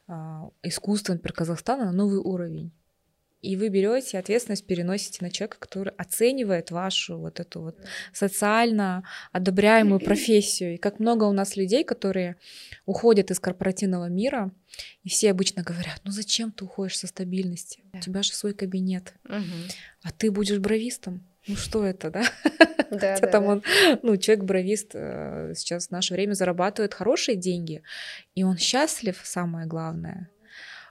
[0.07, 2.73] а, искусство, например, Казахстана на новый уровень
[3.47, 7.77] и вы берете ответственность, переносите на человека, который оценивает вашу вот эту вот
[8.13, 10.75] социально одобряемую профессию.
[10.75, 12.37] И как много у нас людей, которые
[12.87, 14.51] уходят из корпоративного мира,
[15.05, 17.85] и все обычно говорят, ну зачем ты уходишь со стабильности?
[17.93, 21.25] У тебя же свой кабинет, а ты будешь бровистом.
[21.47, 22.25] Ну что это, да?
[22.89, 23.51] Да, Хотя да, там да.
[23.51, 23.63] он,
[24.05, 27.83] ну, человек-бровист э, сейчас в наше время зарабатывает хорошие деньги,
[28.37, 30.31] и он счастлив, самое главное.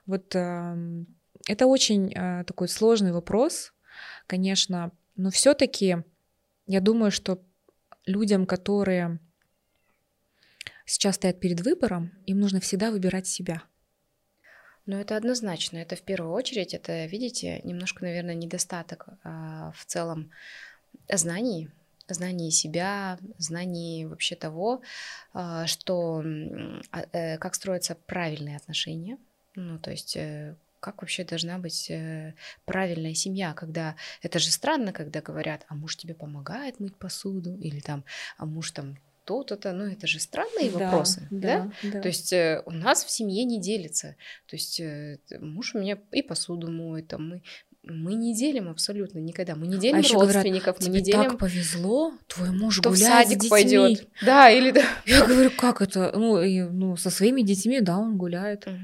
[0.06, 1.08] Вот эм,
[1.48, 3.74] это очень э, такой сложный вопрос,
[4.28, 5.98] конечно, но все-таки
[6.68, 7.42] я думаю, что
[8.06, 9.20] людям, которые
[10.86, 13.64] сейчас стоят перед выбором, им нужно всегда выбирать себя.
[14.86, 15.78] Ну, это однозначно.
[15.78, 20.32] Это в первую очередь, это, видите, немножко, наверное, недостаток а, в целом
[21.12, 21.70] знаний.
[22.08, 24.82] знании себя, знании вообще того,
[25.34, 26.24] а, что
[26.92, 29.18] а, э, как строятся правильные отношения,
[29.56, 30.56] ну то есть э,
[30.86, 35.98] как вообще должна быть э, правильная семья, когда это же странно, когда говорят, а муж
[35.98, 38.06] тебе помогает мыть посуду, или там,
[38.38, 41.90] а муж там то-то, ну это же странные да, вопросы, да, да?
[41.90, 42.02] да?
[42.02, 45.98] То есть э, у нас в семье не делится, то есть э, муж у меня
[46.12, 47.42] и посуду моет, там мы
[47.88, 49.56] мы не делим абсолютно никогда.
[49.56, 51.24] Мы не делим а родственников, говорят, мы не делим.
[51.24, 54.08] Так повезло, твой муж Кто гуляет в садик с пойдет.
[54.24, 54.84] Да, или да.
[55.06, 56.12] Я говорю, как это?
[56.16, 58.68] Ну, и, ну, со своими детьми, да, он гуляет.
[58.68, 58.76] Угу.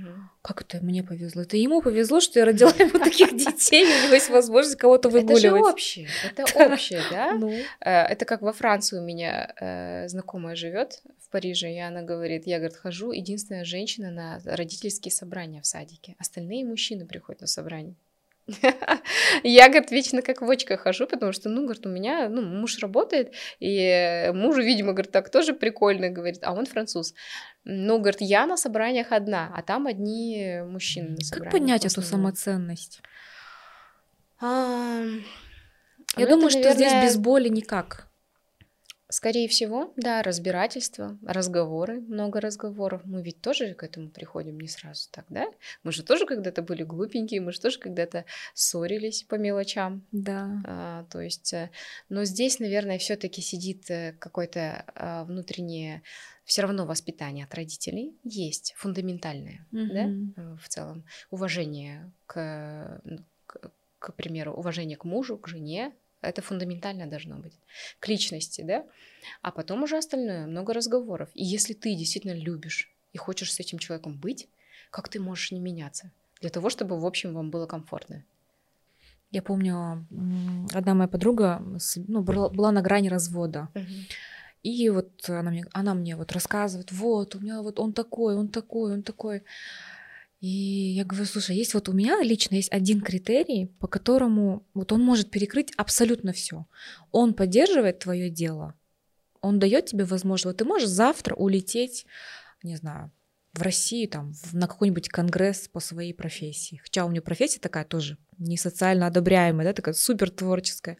[0.41, 1.43] Как это мне повезло?
[1.43, 5.43] Это ему повезло, что я родила ему таких детей, у него есть возможность кого-то выгуливать.
[5.43, 7.33] Это же общее, это общее, да?
[7.33, 7.51] Ну.
[7.79, 12.47] Э, это как во Франции у меня э, знакомая живет в Париже, и она говорит,
[12.47, 16.15] я, говорит, хожу, единственная женщина на родительские собрания в садике.
[16.17, 17.95] Остальные мужчины приходят на собрание.
[19.43, 22.79] Я, говорит, вечно как в очках хожу, потому что, ну, говорит, у меня, ну, муж
[22.79, 27.13] работает, и мужу, видимо, говорит, так тоже прикольно, говорит, а он француз.
[27.63, 31.51] Ну, говорит, я на собраниях одна, а там одни мужчины на собраниях.
[31.51, 33.01] Как поднять эту самоценность?
[34.41, 38.10] Я ну, думаю, что здесь без боли никак.
[39.11, 43.01] Скорее всего, да, разбирательство, разговоры, много разговоров.
[43.03, 45.47] Мы ведь тоже к этому приходим не сразу так, да?
[45.83, 50.05] Мы же тоже когда-то были глупенькие, мы же тоже когда-то ссорились по мелочам.
[50.13, 50.61] Да.
[50.65, 51.71] А, то есть, э,
[52.07, 56.03] но здесь, наверное, все-таки сидит э, какое-то а, внутреннее
[56.45, 59.87] все равно воспитание от родителей есть фундаментальное, mm-hmm.
[60.35, 63.01] да, э, в целом уважение к,
[63.45, 67.53] к, к примеру, уважение к мужу, к жене, это фундаментально должно быть.
[67.99, 68.85] К личности, да?
[69.41, 71.29] А потом уже остальное, много разговоров.
[71.33, 74.47] И если ты действительно любишь и хочешь с этим человеком быть,
[74.91, 76.11] как ты можешь не меняться?
[76.41, 78.23] Для того, чтобы, в общем, вам было комфортно.
[79.31, 80.05] Я помню,
[80.73, 81.61] одна моя подруга
[81.95, 83.69] ну, была на грани развода.
[83.73, 83.85] Uh-huh.
[84.63, 88.47] И вот она мне, она мне вот рассказывает, вот, у меня вот он такой, он
[88.47, 89.43] такой, он такой.
[90.41, 94.91] И я говорю, слушай, есть вот у меня лично есть один критерий, по которому вот
[94.91, 96.65] он может перекрыть абсолютно все.
[97.11, 98.73] Он поддерживает твое дело,
[99.41, 102.07] он дает тебе возможность, вот ты можешь завтра улететь,
[102.63, 103.11] не знаю,
[103.53, 106.77] в Россию, там, на какой-нибудь конгресс по своей профессии.
[106.77, 110.97] Хотя у меня профессия такая тоже не социально одобряемая, да, такая супер творческая.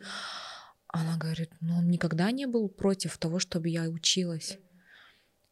[0.88, 4.60] Она говорит, ну он никогда не был против того, чтобы я училась.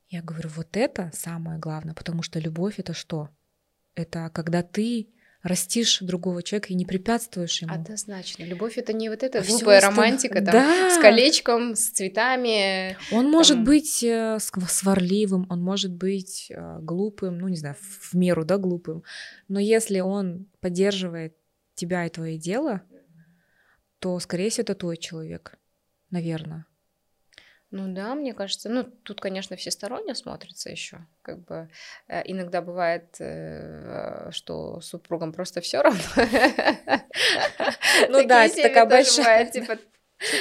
[0.10, 3.30] Я говорю, вот это самое главное, потому что любовь это что?
[3.96, 5.10] Это когда ты
[5.42, 7.74] растишь другого человека и не препятствуешь ему.
[7.74, 8.44] Однозначно.
[8.44, 10.90] Любовь это не вот эта а глупая романтика там, да.
[10.96, 12.98] с колечком, с цветами.
[13.12, 13.32] Он там...
[13.32, 18.58] может быть э, сварливым, он может быть э, глупым, ну не знаю, в меру, да,
[18.58, 19.04] глупым.
[19.48, 21.36] Но если он поддерживает
[21.76, 22.82] тебя и твое дело,
[24.00, 25.58] то, скорее всего, это твой человек,
[26.10, 26.66] наверное.
[27.72, 31.06] Ну да, мне кажется, ну тут, конечно, всесторонне смотрится еще.
[31.22, 31.70] Как бы
[32.08, 36.02] э, иногда бывает, э, что супругам просто все равно.
[38.10, 39.46] Ну да, это такая большая.
[39.52, 39.78] Типа,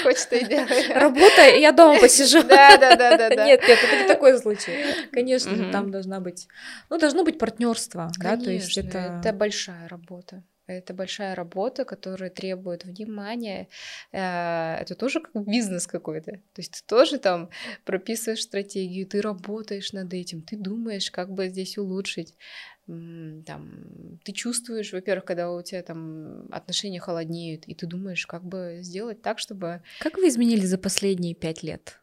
[0.02, 0.92] хочешь, ты делай.
[0.94, 2.42] Работай, я дома посижу.
[2.44, 3.44] Да, да, да, да.
[3.44, 5.08] Нет, нет, это не такой случай.
[5.12, 6.48] Конечно, там должна быть,
[6.88, 9.20] ну, должно быть партнерство, да, то есть это...
[9.22, 10.42] это большая работа.
[10.68, 13.68] Это большая работа, которая требует внимания.
[14.12, 16.33] Э, это тоже как бизнес какой-то.
[16.33, 17.48] То есть ты тоже там
[17.85, 22.35] прописываешь стратегию, ты работаешь над этим, ты думаешь, как бы здесь улучшить.
[22.87, 28.78] Там, ты чувствуешь, во-первых, когда у тебя там отношения холоднеют, и ты думаешь, как бы
[28.83, 29.83] сделать так, чтобы...
[30.00, 31.98] Как вы изменились за последние пять лет?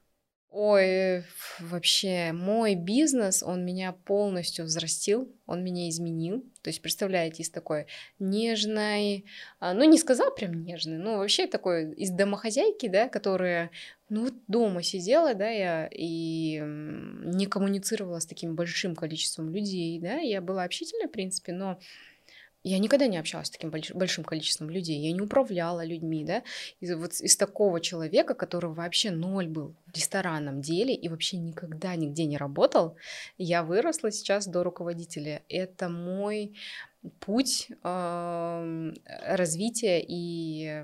[0.57, 1.25] Ой,
[1.59, 6.45] вообще, мой бизнес, он меня полностью взрастил, он меня изменил.
[6.61, 7.87] То есть, представляете, из такой
[8.19, 9.25] нежной,
[9.59, 13.69] а, ну, не сказал прям нежный, ну, вообще такой из домохозяйки, да, которая,
[14.07, 20.19] ну, вот дома сидела, да, я и не коммуницировала с таким большим количеством людей, да,
[20.19, 21.79] я была общительной, в принципе, но
[22.69, 26.43] я никогда не общалась с таким большим количеством людей, я не управляла людьми, да,
[26.79, 31.95] из, вот из такого человека, который вообще ноль был в ресторанном деле и вообще никогда
[31.95, 32.97] нигде не работал,
[33.37, 35.43] я выросла сейчас до руководителя.
[35.47, 36.55] Это мой
[37.19, 38.93] путь э,
[39.27, 40.83] развития и э,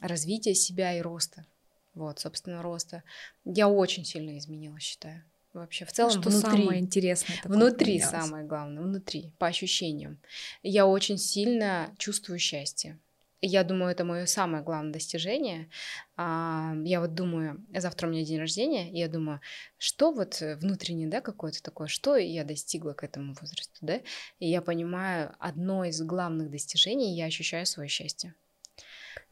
[0.00, 1.46] развития себя и роста.
[1.94, 3.04] Вот, собственно, роста.
[3.44, 6.40] Я очень сильно изменилась, считаю вообще в целом что внутри.
[6.40, 8.10] самое интересное внутри поменялось.
[8.10, 10.18] самое главное внутри по ощущениям
[10.62, 12.98] я очень сильно чувствую счастье
[13.42, 15.68] я думаю, это мое самое главное достижение.
[16.16, 19.40] А, я вот думаю, завтра у меня день рождения, и я думаю,
[19.78, 24.00] что вот внутреннее, да, какое-то такое, что я достигла к этому возрасту, да,
[24.38, 28.34] и я понимаю, одно из главных достижений, я ощущаю свое счастье.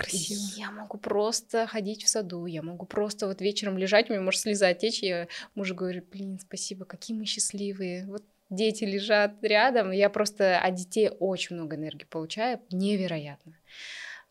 [0.01, 0.41] Красиво.
[0.57, 4.41] Я могу просто ходить в саду, я могу просто вот вечером лежать, у меня может
[4.41, 8.07] слеза течь, я мужу говорю, блин, спасибо, какие мы счастливые.
[8.07, 13.57] Вот дети лежат рядом, я просто от детей очень много энергии получаю, невероятно.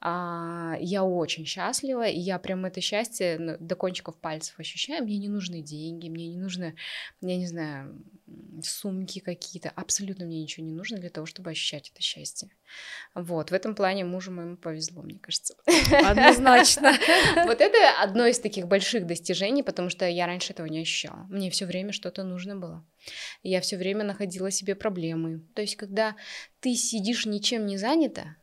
[0.01, 5.03] А, я очень счастлива, и я прям это счастье ну, до кончиков пальцев ощущаю.
[5.03, 6.75] Мне не нужны деньги, мне не нужны,
[7.21, 8.01] я не знаю,
[8.63, 9.69] сумки какие-то.
[9.69, 12.49] Абсолютно мне ничего не нужно для того, чтобы ощущать это счастье.
[13.15, 15.55] Вот, в этом плане мужу моему повезло, мне кажется.
[15.91, 16.93] Однозначно.
[17.45, 21.25] Вот это одно из таких больших достижений, потому что я раньше этого не ощущала.
[21.29, 22.85] Мне все время что-то нужно было.
[23.43, 25.45] Я все время находила себе проблемы.
[25.55, 26.15] То есть, когда
[26.59, 28.35] ты сидишь ничем не занята,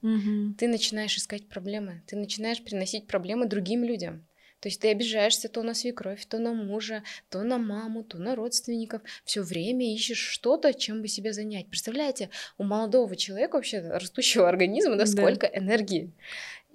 [0.58, 4.26] ты начинаешь искать проблемы, ты начинаешь приносить проблемы другим людям.
[4.66, 8.34] То есть ты обижаешься то на свекровь, то на мужа, то на маму, то на
[8.34, 9.00] родственников.
[9.24, 11.68] Все время ищешь что-то, чем бы себя занять.
[11.68, 15.56] Представляете, у молодого человека, вообще растущего организма, да, сколько да.
[15.56, 16.10] энергии.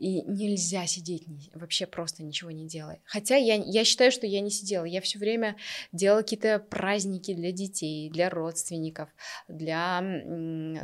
[0.02, 3.00] И нельзя сидеть вообще просто ничего не делая.
[3.06, 4.84] Хотя я, я считаю, что я не сидела.
[4.84, 5.58] Я все время
[5.92, 9.10] делала какие-то праздники для детей, для родственников,
[9.48, 10.02] для...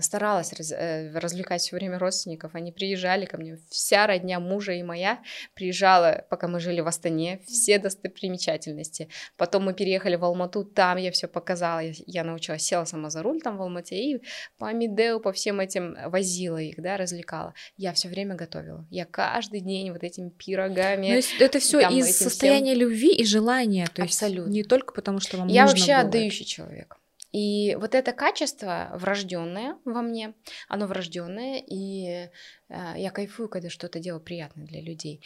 [0.01, 2.53] Старалась раз, э, развлекать все время родственников.
[2.53, 3.57] Они приезжали ко мне.
[3.71, 5.19] Вся родня мужа и моя
[5.55, 9.09] приезжала, пока мы жили в Астане, все достопримечательности.
[9.35, 11.79] Потом мы переехали в Алмату, там я все показала.
[11.79, 14.21] Я, я научилась, села сама за руль там в Алмате и
[14.59, 17.55] по Амидеу, по всем этим возила их, да, развлекала.
[17.77, 18.85] Я все время готовила.
[18.91, 21.21] Я каждый день вот этими пирогами.
[21.39, 22.81] Но это все из состояния всем...
[22.81, 23.87] любви и желания.
[23.93, 24.49] То Абсолютно.
[24.49, 26.97] Есть не только потому, что вам Я нужно вообще было отдающий человек.
[27.31, 30.33] И вот это качество врожденное во мне,
[30.69, 32.29] оно врожденное, и
[32.69, 35.21] э, я кайфую, когда что-то делаю приятное для людей.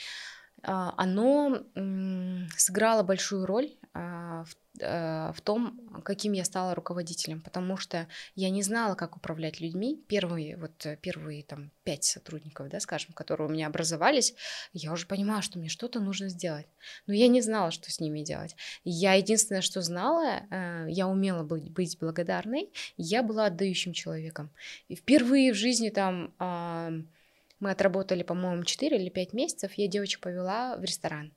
[0.64, 1.64] Э, оно
[2.58, 8.50] сыграло большую роль э, в Э, в том, каким я стала руководителем, потому что я
[8.50, 10.02] не знала, как управлять людьми.
[10.08, 14.34] Первые, вот, э, первые там, пять сотрудников, да, скажем, которые у меня образовались,
[14.74, 16.68] я уже понимала, что мне что-то нужно сделать.
[17.06, 18.56] Но я не знала, что с ними делать.
[18.86, 24.52] Я единственное, что знала, э, я умела быть, быть благодарной, я была отдающим человеком.
[24.88, 26.34] И впервые в жизни там
[27.62, 31.34] мы отработали, по-моему, 4 или 5 месяцев, я девочек повела в ресторан.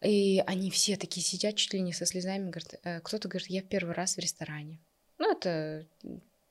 [0.00, 3.62] И они все такие сидят чуть ли не со слезами, говорят, э, кто-то говорит, я
[3.62, 4.80] в первый раз в ресторане.
[5.18, 5.86] Ну, это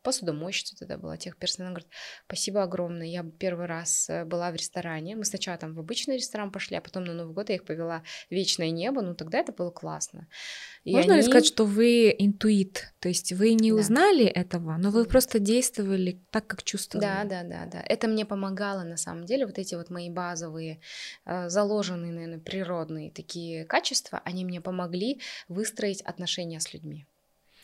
[0.08, 1.90] посудомойщица тогда была, техперсонал, говорит,
[2.28, 6.50] спасибо огромное, я первый раз э, была в ресторане, мы сначала там в обычный ресторан
[6.50, 9.52] пошли, а потом на Новый год я их повела в вечное небо, ну тогда это
[9.52, 10.30] было классно.
[10.86, 11.24] И Можно они...
[11.24, 13.80] ли сказать, что вы интуит, то есть вы не да.
[13.80, 17.06] узнали этого, но вы просто действовали так, как чувствовали?
[17.06, 20.80] Да, да, да, да, это мне помогало на самом деле, вот эти вот мои базовые,
[21.26, 27.08] э, заложенные, наверное, природные такие качества, они мне помогли выстроить отношения с людьми.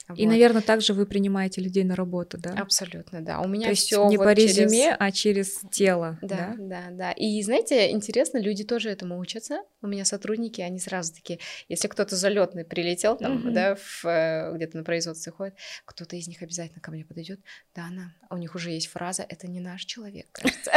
[0.08, 0.20] Вот.
[0.20, 2.52] И, наверное, также вы принимаете людей на работу, да?
[2.52, 3.40] Абсолютно, да.
[3.40, 4.96] У меня То все не вот по резюме, через...
[5.00, 6.20] а через тело.
[6.22, 7.12] Да, да, да, да.
[7.14, 9.62] И знаете, интересно, люди тоже этому учатся.
[9.82, 11.40] У меня сотрудники, они сразу такие,
[11.70, 13.52] если кто-то залетный прилетел там, mm-hmm.
[13.52, 17.40] да, в, э, где-то на производстве ходит, кто-то из них обязательно ко мне подойдет.
[17.74, 20.72] Да, она, у них уже есть фраза, это не наш человек, кажется.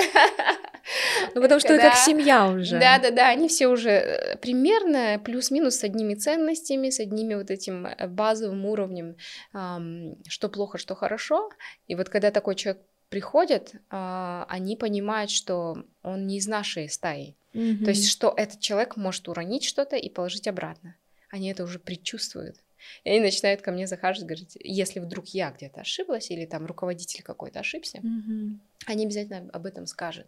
[1.34, 1.90] Ну, потому что Когда...
[1.90, 2.78] как семья уже.
[2.78, 7.50] Да, да, да, они все уже э, примерно плюс-минус с одними ценностями, с одними вот
[7.50, 9.16] этим э, базовым уровнем,
[9.52, 11.50] что плохо, что хорошо.
[11.86, 17.36] И вот когда такой человек приходит, э, они понимают, что он не из нашей стаи.
[17.54, 17.84] Mm-hmm.
[17.84, 20.96] То есть, что этот человек может уронить что-то и положить обратно.
[21.30, 22.56] Они это уже предчувствуют.
[23.04, 27.22] И они начинают ко мне захаживать, говорить, если вдруг я где-то ошиблась, или там руководитель
[27.22, 28.58] какой-то ошибся, mm-hmm.
[28.86, 30.26] они обязательно об этом скажут.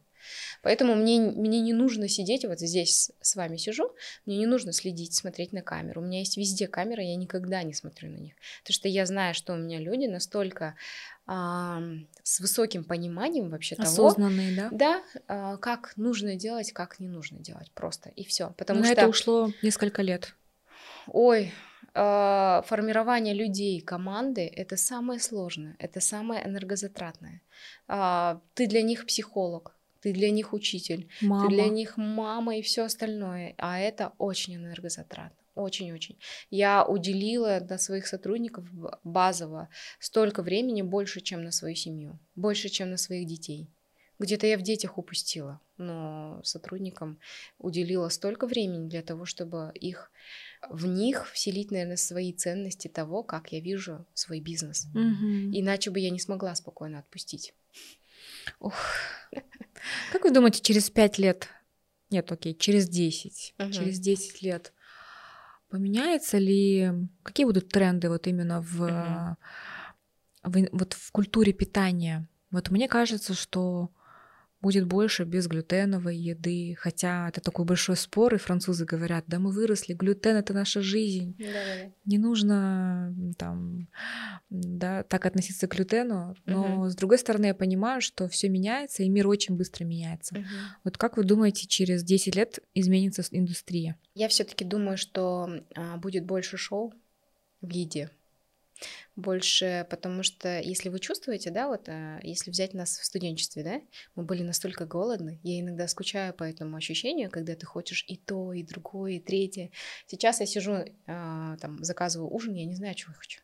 [0.63, 3.95] Поэтому мне, мне не нужно сидеть, вот здесь с вами сижу,
[4.27, 6.03] мне не нужно следить, смотреть на камеру.
[6.03, 8.35] У меня есть везде камера, я никогда не смотрю на них.
[8.63, 10.75] Потому что я знаю, что у меня люди настолько
[11.27, 11.83] а,
[12.23, 14.79] с высоким пониманием вообще Осознанные, того, да?
[14.79, 18.55] Да, а, как нужно делать, как не нужно делать, просто и все.
[18.57, 20.35] Потому На что это ушло несколько лет.
[21.07, 21.53] Ой,
[21.95, 27.43] а, формирование людей, команды— это самое сложное, это самое энергозатратное.
[27.87, 31.49] А, ты для них психолог, ты для них учитель, мама.
[31.49, 35.37] ты для них мама и все остальное, а это очень энергозатратно.
[35.55, 36.17] Очень-очень.
[36.51, 38.65] Я уделила на своих сотрудников
[39.03, 43.69] базово столько времени больше, чем на свою семью, больше, чем на своих детей.
[44.21, 47.19] Где-то я в детях упустила, но сотрудникам
[47.59, 50.13] уделила столько времени для того, чтобы их
[50.69, 54.87] в них вселить, наверное, свои ценности того, как я вижу свой бизнес.
[54.95, 55.53] Угу.
[55.53, 57.55] Иначе бы я не смогла спокойно отпустить.
[58.61, 58.75] Ух.
[60.13, 61.49] Как вы думаете, через пять лет,
[62.11, 63.71] нет, окей, через десять, угу.
[63.71, 64.73] через десять лет
[65.69, 66.91] поменяется ли,
[67.23, 69.37] какие будут тренды вот именно в, угу.
[70.43, 72.29] в, вот в культуре питания?
[72.51, 73.91] Вот мне кажется, что
[74.61, 79.95] будет больше безглютеновой еды, хотя это такой большой спор, и французы говорят, да мы выросли,
[79.95, 81.93] глютен это наша жизнь, Да-да-да.
[82.05, 83.89] не нужно там,
[84.51, 86.89] да, так относиться к глютену, но угу.
[86.89, 90.35] с другой стороны я понимаю, что все меняется, и мир очень быстро меняется.
[90.35, 90.45] Угу.
[90.85, 93.97] Вот как вы думаете, через 10 лет изменится индустрия?
[94.15, 96.93] Я все-таки думаю, что а, будет больше шоу
[97.61, 98.11] в еде
[99.17, 103.81] больше, потому что если вы чувствуете, да, вот а, если взять нас в студенчестве, да,
[104.15, 108.53] мы были настолько голодны, я иногда скучаю по этому ощущению, когда ты хочешь и то,
[108.53, 109.71] и другое, и третье.
[110.07, 113.41] Сейчас я сижу, а, там, заказываю ужин, я не знаю, чего я хочу.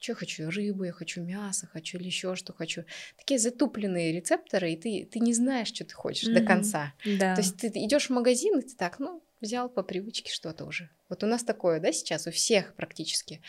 [0.00, 0.48] Что хочу?
[0.48, 2.84] Рыбу, я хочу мясо, хочу или еще что хочу.
[3.18, 6.40] Такие затупленные рецепторы, и ты, ты не знаешь, что ты хочешь mm-hmm.
[6.40, 6.94] до конца.
[7.04, 7.34] Да.
[7.34, 10.90] То есть ты идешь в магазин, и ты так, ну, взял по привычке что-то уже.
[11.08, 13.42] Вот у нас такое, да, сейчас у всех практически.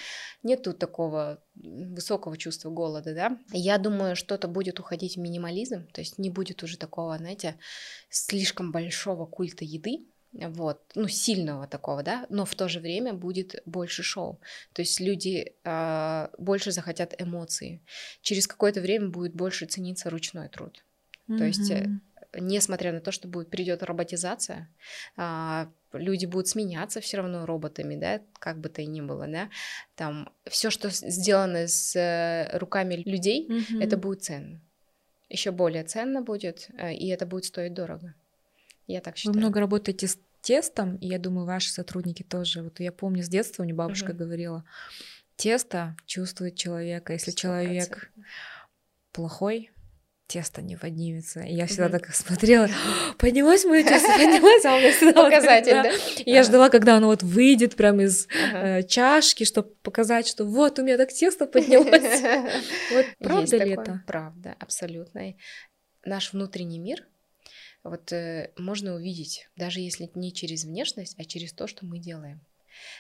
[0.44, 3.38] Нету такого высокого чувства голода, да.
[3.52, 7.58] Я думаю, что-то будет уходить в минимализм, то есть не будет уже такого, знаете,
[8.10, 13.62] слишком большого культа еды, вот, ну, сильного такого, да, но в то же время будет
[13.66, 14.40] больше шоу.
[14.74, 17.82] То есть люди э, больше захотят эмоции.
[18.22, 20.86] Через какое-то время будет больше цениться ручной труд.
[21.28, 21.38] Mm-hmm.
[21.38, 21.90] То есть э,
[22.34, 24.70] несмотря на то, что будет придет роботизация,
[25.18, 29.50] а, люди будут сменяться все равно роботами, да, как бы то ни было, да,
[29.96, 33.84] там все, что сделано с э, руками людей, mm-hmm.
[33.84, 34.62] это будет ценно,
[35.30, 38.14] еще более ценно будет, э, и это будет стоить дорого.
[38.88, 39.34] Я так считаю.
[39.34, 42.64] Вы много работаете с тестом, и я думаю, ваши сотрудники тоже.
[42.64, 44.16] Вот я помню с детства, мне бабушка mm-hmm.
[44.16, 44.66] говорила,
[45.36, 47.36] тесто чувствует человека, если 100%.
[47.36, 48.12] человек
[49.12, 49.72] плохой,
[50.32, 51.42] тесто не поднимется.
[51.42, 52.00] И я всегда mm-hmm.
[52.00, 52.70] так смотрела,
[53.18, 55.92] поднялось мое тесто, поднялось, а у меня всегда Показатель, да?
[56.24, 60.80] И я ждала, когда оно вот выйдет прям из э, чашки, чтобы показать, что вот
[60.80, 62.22] у меня так тесто поднялось.
[62.92, 64.04] Вот правда ли это?
[64.08, 65.34] Правда, абсолютно.
[66.06, 67.06] Наш внутренний мир
[67.84, 72.42] вот э, можно увидеть, даже если не через внешность, а через то, что мы делаем.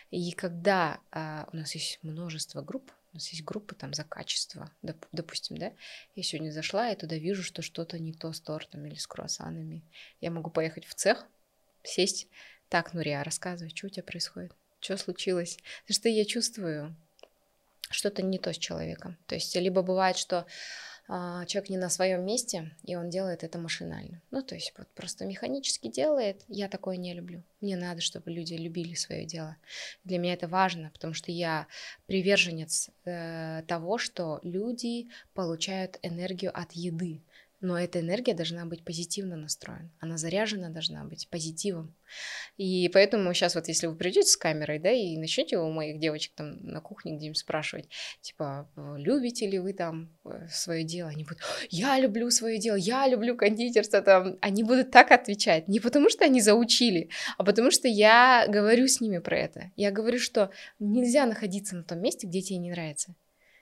[0.09, 4.71] И когда а, у нас есть множество групп, у нас есть группа там за качество,
[4.81, 5.73] доп, допустим, да,
[6.15, 9.83] я сегодня зашла и туда вижу, что что-то не то с тортом или с круассанами.
[10.21, 11.25] Я могу поехать в цех,
[11.83, 12.27] сесть,
[12.69, 15.57] так, Нурия, рассказывай, что у тебя происходит, что случилось.
[15.81, 16.95] Потому что я чувствую,
[17.89, 19.17] что-то не то с человеком.
[19.27, 20.45] То есть либо бывает, что
[21.45, 24.21] человек не на своем месте, и он делает это машинально.
[24.31, 26.43] Ну, то есть вот просто механически делает.
[26.47, 27.43] Я такое не люблю.
[27.59, 29.57] Мне надо, чтобы люди любили свое дело.
[30.05, 31.67] Для меня это важно, потому что я
[32.05, 37.21] приверженец э, того, что люди получают энергию от еды
[37.61, 41.95] но эта энергия должна быть позитивно настроена, она заряжена должна быть позитивом.
[42.57, 46.33] И поэтому сейчас вот если вы придете с камерой, да, и начнете у моих девочек
[46.35, 47.87] там на кухне где-нибудь спрашивать,
[48.21, 51.39] типа, любите ли вы там э, свое дело, они будут,
[51.69, 56.25] я люблю свое дело, я люблю кондитерство, там, они будут так отвечать, не потому что
[56.25, 59.71] они заучили, а потому что я говорю с ними про это.
[59.75, 60.49] Я говорю, что
[60.79, 63.15] нельзя находиться на том месте, где тебе не нравится.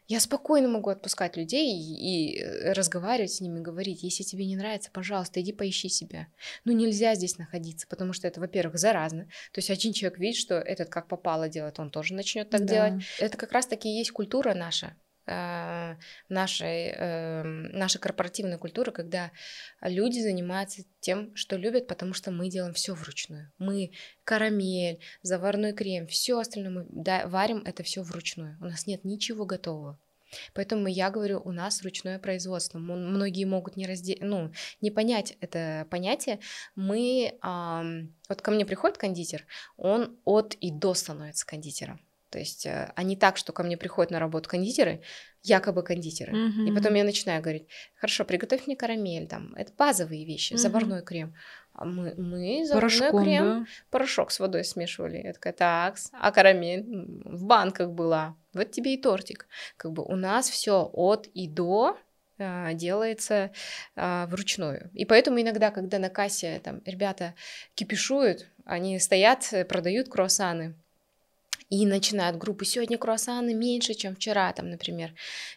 [0.10, 4.56] Я спокойно могу отпускать людей и, и э, разговаривать с ними, говорить, если тебе не
[4.56, 6.26] нравится, пожалуйста, иди поищи себя.
[6.66, 9.26] Ну, нельзя здесь находиться, потому что это, во-первых, заразно.
[9.52, 12.90] То есть один человек видит, что этот как попало делает, он тоже начнет так да.
[12.90, 13.04] делать.
[13.20, 14.96] Это как раз-таки есть культура наша
[15.30, 15.96] э,
[16.28, 19.32] нашей, э, нашей корпоративной культуры, когда
[19.82, 23.52] люди занимаются тем, что любят, потому что мы делаем все вручную.
[23.58, 23.92] Мы
[24.24, 28.58] карамель, заварной крем, все остальное мы варим это все вручную.
[28.60, 30.00] У нас нет ничего готового.
[30.54, 32.78] Поэтому я говорю, у нас ручное производство.
[32.80, 34.18] Многие могут не, разде...
[34.22, 34.52] ну,
[34.82, 36.40] не понять это понятие.
[36.76, 39.46] Мы, эм, вот ко мне приходит кондитер,
[39.78, 42.00] он от и до становится кондитером.
[42.30, 45.02] То есть, э, а не так, что ко мне приходят на работу кондитеры,
[45.44, 46.34] якобы кондитеры.
[46.34, 46.70] Mm-hmm.
[46.70, 50.58] И потом я начинаю говорить, хорошо, приготовь мне карамель, там, это базовые вещи, mm-hmm.
[50.58, 51.34] заварной крем.
[51.74, 53.66] А мы, мы заварной Порошком, крем, да?
[53.90, 55.22] порошок с водой смешивали.
[55.24, 56.84] Я такая, так, а карамель
[57.24, 58.36] в банках была.
[58.54, 59.48] Вот тебе и тортик.
[59.78, 61.98] Как бы у нас все от и до
[62.38, 63.52] а, делается
[63.96, 64.90] а, вручную.
[64.94, 67.34] И поэтому иногда, когда на кассе там ребята
[67.76, 70.76] кипишуют, они стоят, продают круассаны,
[71.70, 75.14] и начинают группы, сегодня круассаны меньше, чем вчера, там, например.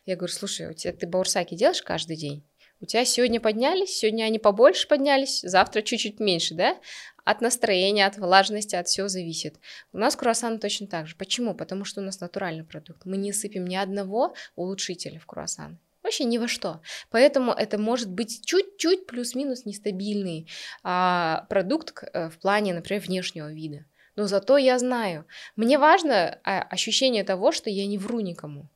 [0.07, 2.45] Я говорю, слушай, у тебя ты баурсаки делаешь каждый день?
[2.81, 6.77] У тебя сегодня поднялись, сегодня они побольше поднялись, завтра чуть-чуть меньше, да?
[7.25, 9.57] От настроения, от влажности, от всего зависит.
[9.93, 11.15] У нас круассаны точно так же.
[11.17, 11.55] Почему?
[11.55, 13.05] Потому что у нас натуральный продукт.
[13.05, 15.79] Мы не сыпем ни одного улучшителя в круассан.
[16.03, 16.81] Вообще ни во что.
[17.11, 20.49] Поэтому это может быть чуть-чуть плюс-минус нестабильный
[20.83, 23.85] а, продукт э, в плане, например, внешнего вида
[24.17, 25.25] но зато я знаю.
[25.57, 28.69] Мне важно а, ощущение того, что я не вру никому.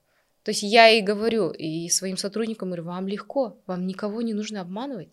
[0.43, 4.61] То есть я и говорю, и своим сотрудникам говорю, вам легко, вам никого не нужно
[4.61, 5.09] обманывать.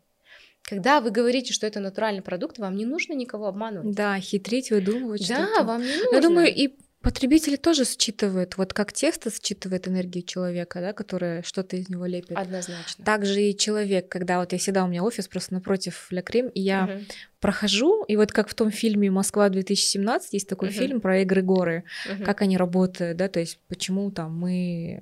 [0.62, 3.96] Когда вы говорите, что это натуральный продукт, вам не нужно никого обманывать.
[3.96, 5.28] Да, хитрить, выдумывать.
[5.28, 5.64] Да, что-то.
[5.64, 6.16] вам не нужно.
[6.16, 11.76] Я думаю, и Потребители тоже считывают, вот как тесто считывает энергию человека, да, которая что-то
[11.76, 12.38] из него лепит.
[12.38, 13.04] Однозначно.
[13.04, 16.62] Также и человек, когда вот я всегда у меня офис просто напротив Ля Крем, и
[16.62, 17.04] я угу.
[17.42, 20.78] прохожу, и вот как в том фильме Москва 2017 есть такой угу.
[20.78, 22.24] фильм про игры горы, угу.
[22.24, 25.02] как они работают, да, то есть почему там мы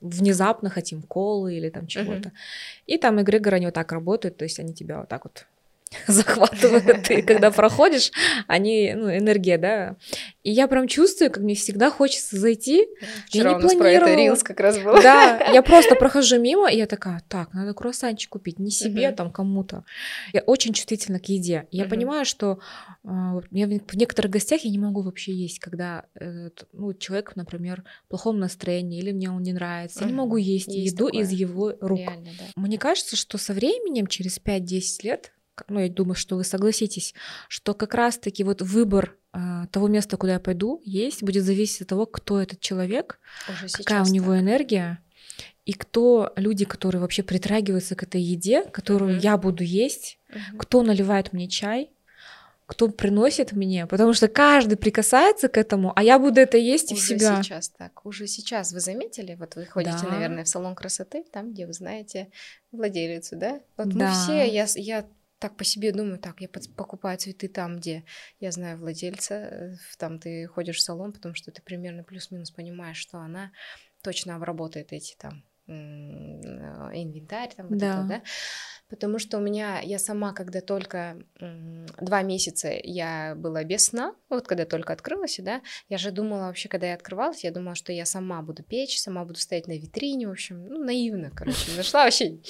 [0.00, 2.28] внезапно хотим колы или там чего-то.
[2.28, 2.36] Угу.
[2.86, 5.44] И там эгрегоры они вот так работают, то есть они тебя вот так вот
[6.06, 8.12] захватывают, и когда проходишь,
[8.46, 9.96] они, ну, энергия, да.
[10.42, 12.86] И я прям чувствую, как мне всегда хочется зайти.
[13.26, 14.94] Вчера я не у нас про это рилс как раз был.
[15.02, 19.14] Да, я просто прохожу мимо, и я такая, так, надо круассанчик купить, не себе, uh-huh.
[19.14, 19.84] там, кому-то.
[20.32, 21.68] Я очень чувствительна к еде.
[21.70, 21.88] Я uh-huh.
[21.88, 22.58] понимаю, что
[23.04, 23.08] э,
[23.50, 28.08] я в некоторых гостях я не могу вообще есть, когда э, ну, человек, например, в
[28.08, 30.00] плохом настроении, или мне он не нравится.
[30.00, 30.04] Uh-huh.
[30.04, 31.22] Я не могу есть, есть еду такое.
[31.22, 31.98] из его рук.
[31.98, 32.44] Реально, да.
[32.56, 35.32] Мне кажется, что со временем, через 5-10 лет,
[35.68, 37.14] ну, я думаю, что вы согласитесь,
[37.48, 41.88] что как раз-таки вот выбор э, того места, куда я пойду, есть, будет зависеть от
[41.88, 44.98] того, кто этот человек, Уже какая у него энергия,
[45.64, 49.22] и кто люди, которые вообще притрагиваются к этой еде, которую mm-hmm.
[49.22, 50.56] я буду есть, mm-hmm.
[50.58, 51.90] кто наливает мне чай,
[52.66, 57.00] кто приносит мне, потому что каждый прикасается к этому, а я буду это есть уже
[57.00, 57.34] в себя.
[57.34, 60.08] Уже сейчас так, уже сейчас вы заметили, вот вы ходите, да.
[60.08, 62.30] наверное, в салон красоты, там, где вы знаете
[62.70, 63.60] владелицу, да?
[63.76, 64.08] Вот да.
[64.08, 65.06] мы все, я, я
[65.42, 68.04] так по себе думаю, так, я покупаю цветы там, где
[68.38, 72.96] я знаю владельца, э, там ты ходишь в салон, потому что ты примерно плюс-минус понимаешь,
[72.96, 73.50] что она
[74.02, 77.86] точно обработает эти там инвентарь, там вот да.
[77.86, 78.22] это, да
[78.92, 81.16] потому что у меня, я сама, когда только
[81.98, 86.68] два месяца я была без сна, вот когда только открылась, да, я же думала вообще,
[86.68, 90.28] когда я открывалась, я думала, что я сама буду печь, сама буду стоять на витрине,
[90.28, 92.40] в общем, ну, наивно, короче, нашла вообще,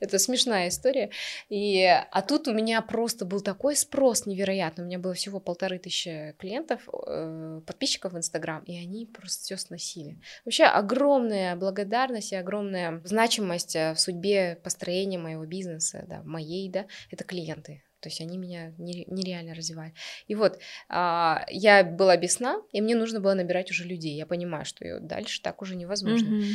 [0.00, 1.10] это смешная история,
[1.50, 5.78] и, а тут у меня просто был такой спрос невероятный, у меня было всего полторы
[5.78, 10.18] тысячи клиентов, э, подписчиков в Инстаграм, и они просто все сносили.
[10.46, 12.59] Вообще огромная благодарность и огромная
[13.04, 17.82] значимость э, в судьбе построения моего бизнеса, бизнеса, да, моей, да, это клиенты.
[18.00, 19.94] То есть они меня нереально развивают.
[20.26, 20.58] И вот
[20.88, 24.16] а, я была без сна, и мне нужно было набирать уже людей.
[24.16, 26.26] Я понимаю, что дальше так уже невозможно.
[26.26, 26.52] Mm-hmm.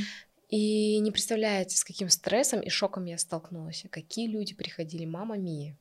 [0.49, 3.86] И не представляете, с каким стрессом и шоком я столкнулась.
[3.91, 5.78] Какие люди приходили, мама Мия.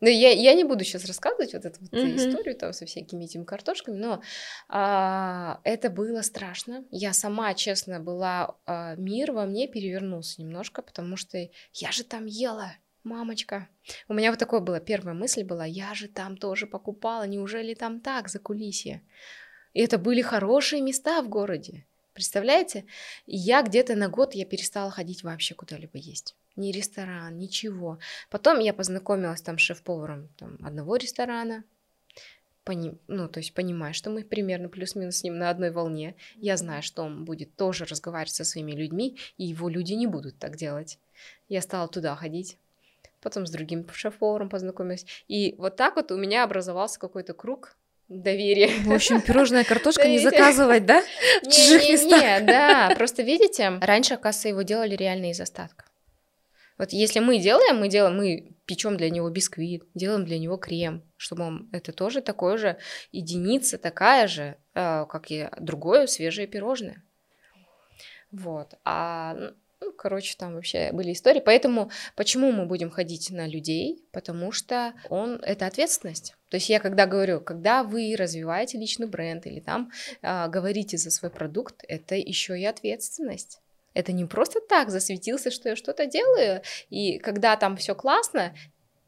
[0.00, 2.16] Ну, я, я не буду сейчас рассказывать вот эту вот mm-hmm.
[2.16, 4.22] историю там со всякими этими картошками, но
[4.68, 6.84] а, это было страшно.
[6.90, 11.38] Я сама, честно, была, а, мир во мне перевернулся немножко, потому что
[11.72, 12.72] я же там ела,
[13.02, 13.68] мамочка.
[14.08, 18.00] У меня вот такое было, первая мысль была, я же там тоже покупала, неужели там
[18.00, 19.02] так, за кулисье?
[19.72, 21.86] И это были хорошие места в городе.
[22.12, 22.84] Представляете?
[23.26, 26.34] я где-то на год я перестала ходить вообще куда-либо есть.
[26.58, 28.00] Ни ресторан, ничего.
[28.30, 31.62] Потом я познакомилась там с шеф-поваром там, одного ресторана.
[32.64, 32.98] Пони...
[33.06, 36.16] Ну, то есть понимаю, что мы примерно плюс-минус с ним на одной волне.
[36.34, 40.36] Я знаю, что он будет тоже разговаривать со своими людьми, и его люди не будут
[40.40, 40.98] так делать.
[41.48, 42.58] Я стала туда ходить.
[43.20, 45.06] Потом с другим шеф-поваром познакомилась.
[45.28, 47.76] И вот так вот у меня образовался какой-то круг
[48.08, 48.70] доверие.
[48.82, 51.04] В общем, пирожная картошка не заказывать, да?
[51.42, 52.20] В чужих местах.
[52.20, 55.84] Нет, да, просто видите, раньше, оказывается, его делали реально из остатка.
[56.78, 61.02] Вот если мы делаем, мы делаем, мы печем для него бисквит, делаем для него крем,
[61.16, 62.78] чтобы он, это тоже такое же
[63.10, 67.02] единица, такая же, э, как и другое свежее пирожное.
[68.30, 68.74] Вот.
[68.84, 69.36] А
[69.80, 71.40] ну, короче, там вообще были истории.
[71.44, 74.04] Поэтому почему мы будем ходить на людей?
[74.12, 76.34] Потому что он это ответственность.
[76.50, 79.90] То есть я когда говорю, когда вы развиваете личный бренд или там
[80.22, 83.60] э, говорите за свой продукт, это еще и ответственность.
[83.94, 88.54] Это не просто так засветился, что я что-то делаю, и когда там все классно,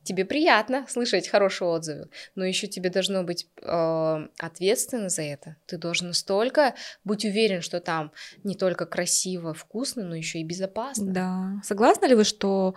[0.02, 5.56] тебе приятно слышать хорошие отзывы, но еще тебе должно быть э, ответственно за это.
[5.66, 6.74] Ты должен настолько
[7.04, 8.12] быть уверен, что там
[8.42, 11.12] не только красиво, вкусно, но еще и безопасно.
[11.12, 11.60] Да.
[11.62, 12.74] Согласны ли вы, что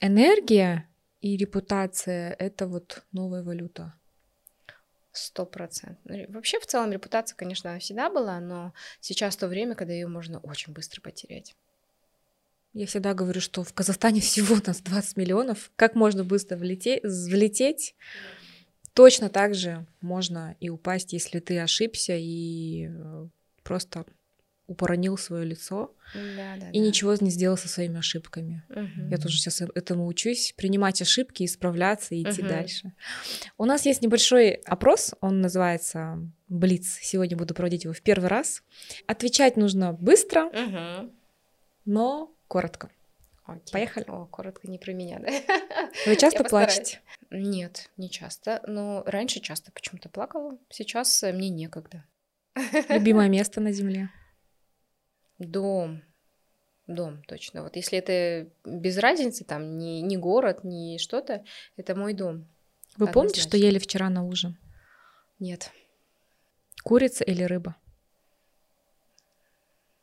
[0.00, 0.88] энергия
[1.20, 3.94] и репутация это вот новая валюта?
[5.16, 5.98] Сто процентов.
[6.04, 10.40] Ну, вообще, в целом, репутация, конечно, всегда была, но сейчас то время, когда ее можно
[10.40, 11.54] очень быстро потерять.
[12.74, 15.70] Я всегда говорю, что в Казахстане всего у нас 20 миллионов.
[15.76, 17.94] Как можно быстро влететь, взлететь?
[18.92, 23.28] Точно так же можно и упасть, если ты ошибся и э,
[23.62, 24.06] просто
[24.66, 26.86] упоронил свое лицо да, да, и да.
[26.86, 28.64] ничего не сделал со своими ошибками.
[28.68, 29.10] Угу.
[29.10, 32.48] Я тоже сейчас этому учусь, принимать ошибки, исправляться и идти угу.
[32.48, 32.92] дальше.
[33.58, 36.98] У нас есть небольшой опрос, он называется Блиц.
[37.00, 38.62] Сегодня буду проводить его в первый раз.
[39.06, 41.12] Отвечать нужно быстро, угу.
[41.84, 42.90] но коротко.
[43.44, 43.72] Окей.
[43.72, 44.04] Поехали.
[44.08, 45.28] О, коротко не про меня, да?
[46.06, 47.00] Вы часто плачете?
[47.30, 48.60] Нет, не часто.
[48.66, 50.58] Но раньше часто почему-то плакала.
[50.68, 52.04] Сейчас мне некогда.
[52.88, 54.10] Любимое место на земле?
[55.38, 56.02] Дом.
[56.86, 57.62] Дом, точно.
[57.62, 61.44] Вот если это без разницы, там, не, не город, не что-то,
[61.76, 62.46] это мой дом.
[62.96, 64.56] Вы помните, что ели вчера на ужин?
[65.38, 65.72] Нет.
[66.84, 67.76] Курица или рыба?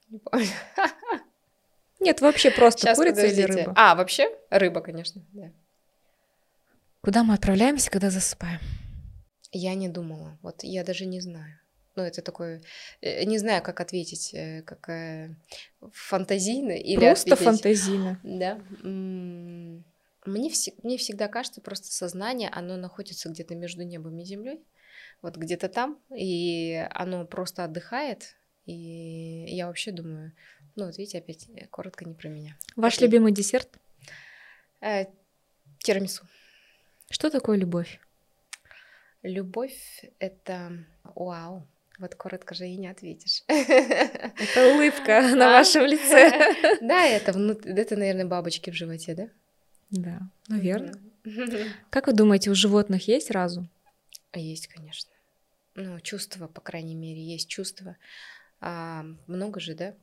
[0.09, 0.45] Не помню.
[1.99, 3.43] Нет, вообще просто Сейчас, курица подождите.
[3.43, 3.73] или рыба?
[3.77, 5.51] А, вообще рыба, конечно, да.
[7.01, 8.59] Куда мы отправляемся, когда засыпаем?
[9.51, 10.37] Я не думала.
[10.41, 11.59] Вот я даже не знаю.
[11.95, 12.61] Ну, это такое...
[13.01, 14.33] Э, не знаю, как ответить.
[14.33, 14.89] Э, как
[15.91, 17.45] фантазийно или Просто ответить.
[17.45, 18.19] фантазийно.
[18.23, 18.59] Да.
[20.25, 24.61] Мне, вс- мне всегда кажется, просто сознание, оно находится где-то между небом и землей.
[25.21, 25.99] Вот где-то там.
[26.15, 28.35] И оно просто отдыхает.
[28.65, 30.31] И я вообще думаю,
[30.75, 32.57] ну, вот видите, опять э, коротко не про меня.
[32.75, 33.07] Ваш Окей.
[33.07, 33.69] любимый десерт?
[34.81, 35.05] Э,
[35.79, 36.25] тирамису.
[37.09, 37.99] Что такое любовь?
[39.21, 40.71] Любовь— это
[41.03, 41.67] вау.
[41.99, 43.43] Вот коротко же и не ответишь.
[43.47, 46.31] Это улыбка на вашем лице.
[46.81, 47.31] Да, это,
[47.65, 49.29] это, наверное, бабочки в животе, да?
[49.91, 50.95] Да, наверное.
[51.89, 53.69] Как вы думаете, у животных есть разум?
[54.33, 55.11] Есть, конечно.
[55.75, 57.95] Ну, чувства, по крайней мере, есть чувства.
[58.59, 59.93] А, много же, да,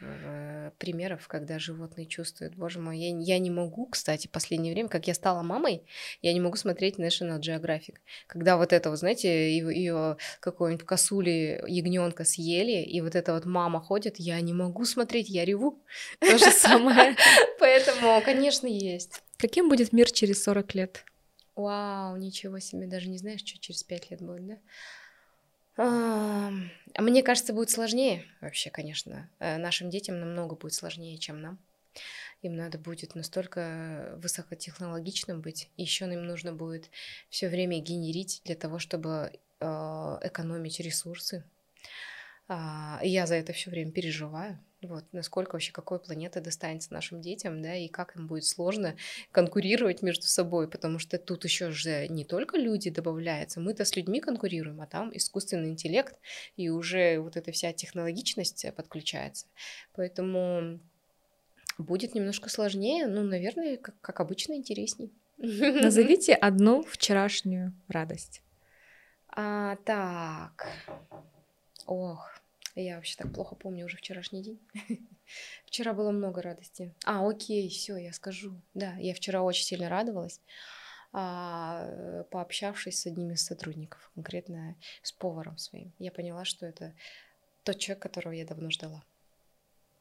[0.00, 2.54] Э, примеров, когда животные чувствуют.
[2.54, 5.82] Боже мой, я, я не могу, кстати, в последнее время, как я стала мамой,
[6.22, 7.96] я не могу смотреть National Geographic.
[8.26, 13.44] Когда вот это, вот, знаете, ее, ее какой-нибудь косули ягненка съели, и вот эта вот
[13.44, 15.82] мама ходит, я не могу смотреть, я реву.
[16.20, 17.16] То же самое.
[17.60, 19.22] Поэтому, конечно, есть.
[19.38, 21.04] Каким будет мир через 40 лет?
[21.54, 24.58] Вау, ничего себе, даже не знаешь, что через 5 лет будет, да?
[25.76, 29.28] Мне кажется, будет сложнее вообще, конечно.
[29.38, 31.58] Э, нашим детям намного будет сложнее, чем нам.
[32.42, 35.70] Им надо будет настолько высокотехнологичным быть.
[35.76, 36.90] Еще им нужно будет
[37.28, 39.66] все время генерить для того, чтобы э,
[40.22, 41.44] экономить ресурсы.
[42.48, 44.58] А, я за это все время переживаю.
[44.82, 48.94] Вот, насколько вообще какой планеты достанется нашим детям, да, и как им будет сложно
[49.32, 54.20] конкурировать между собой, потому что тут еще же не только люди добавляются, мы-то с людьми
[54.20, 56.14] конкурируем, а там искусственный интеллект,
[56.56, 59.46] и уже вот эта вся технологичность подключается.
[59.94, 60.78] Поэтому
[61.78, 65.10] будет немножко сложнее, ну, наверное, как, как обычно, интересней.
[65.38, 68.42] Назовите одну вчерашнюю радость.
[69.28, 70.68] А, так.
[71.86, 72.35] Ох,
[72.82, 74.60] я вообще так плохо помню уже вчерашний день.
[75.64, 76.94] Вчера было много радости.
[77.04, 78.60] А, окей, все, я скажу.
[78.74, 80.40] Да, я вчера очень сильно радовалась,
[81.12, 85.92] а, пообщавшись с одним из сотрудников, конкретно с поваром своим.
[85.98, 86.94] Я поняла, что это
[87.64, 89.04] тот человек, которого я давно ждала.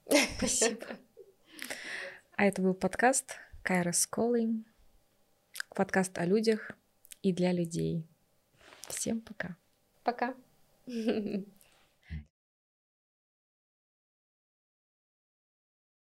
[0.37, 0.85] Спасибо.
[2.35, 4.65] А это был подкаст Kairos Calling.
[5.69, 6.71] Подкаст о людях
[7.21, 8.05] и для людей.
[8.87, 9.55] Всем пока.
[10.03, 10.35] Пока.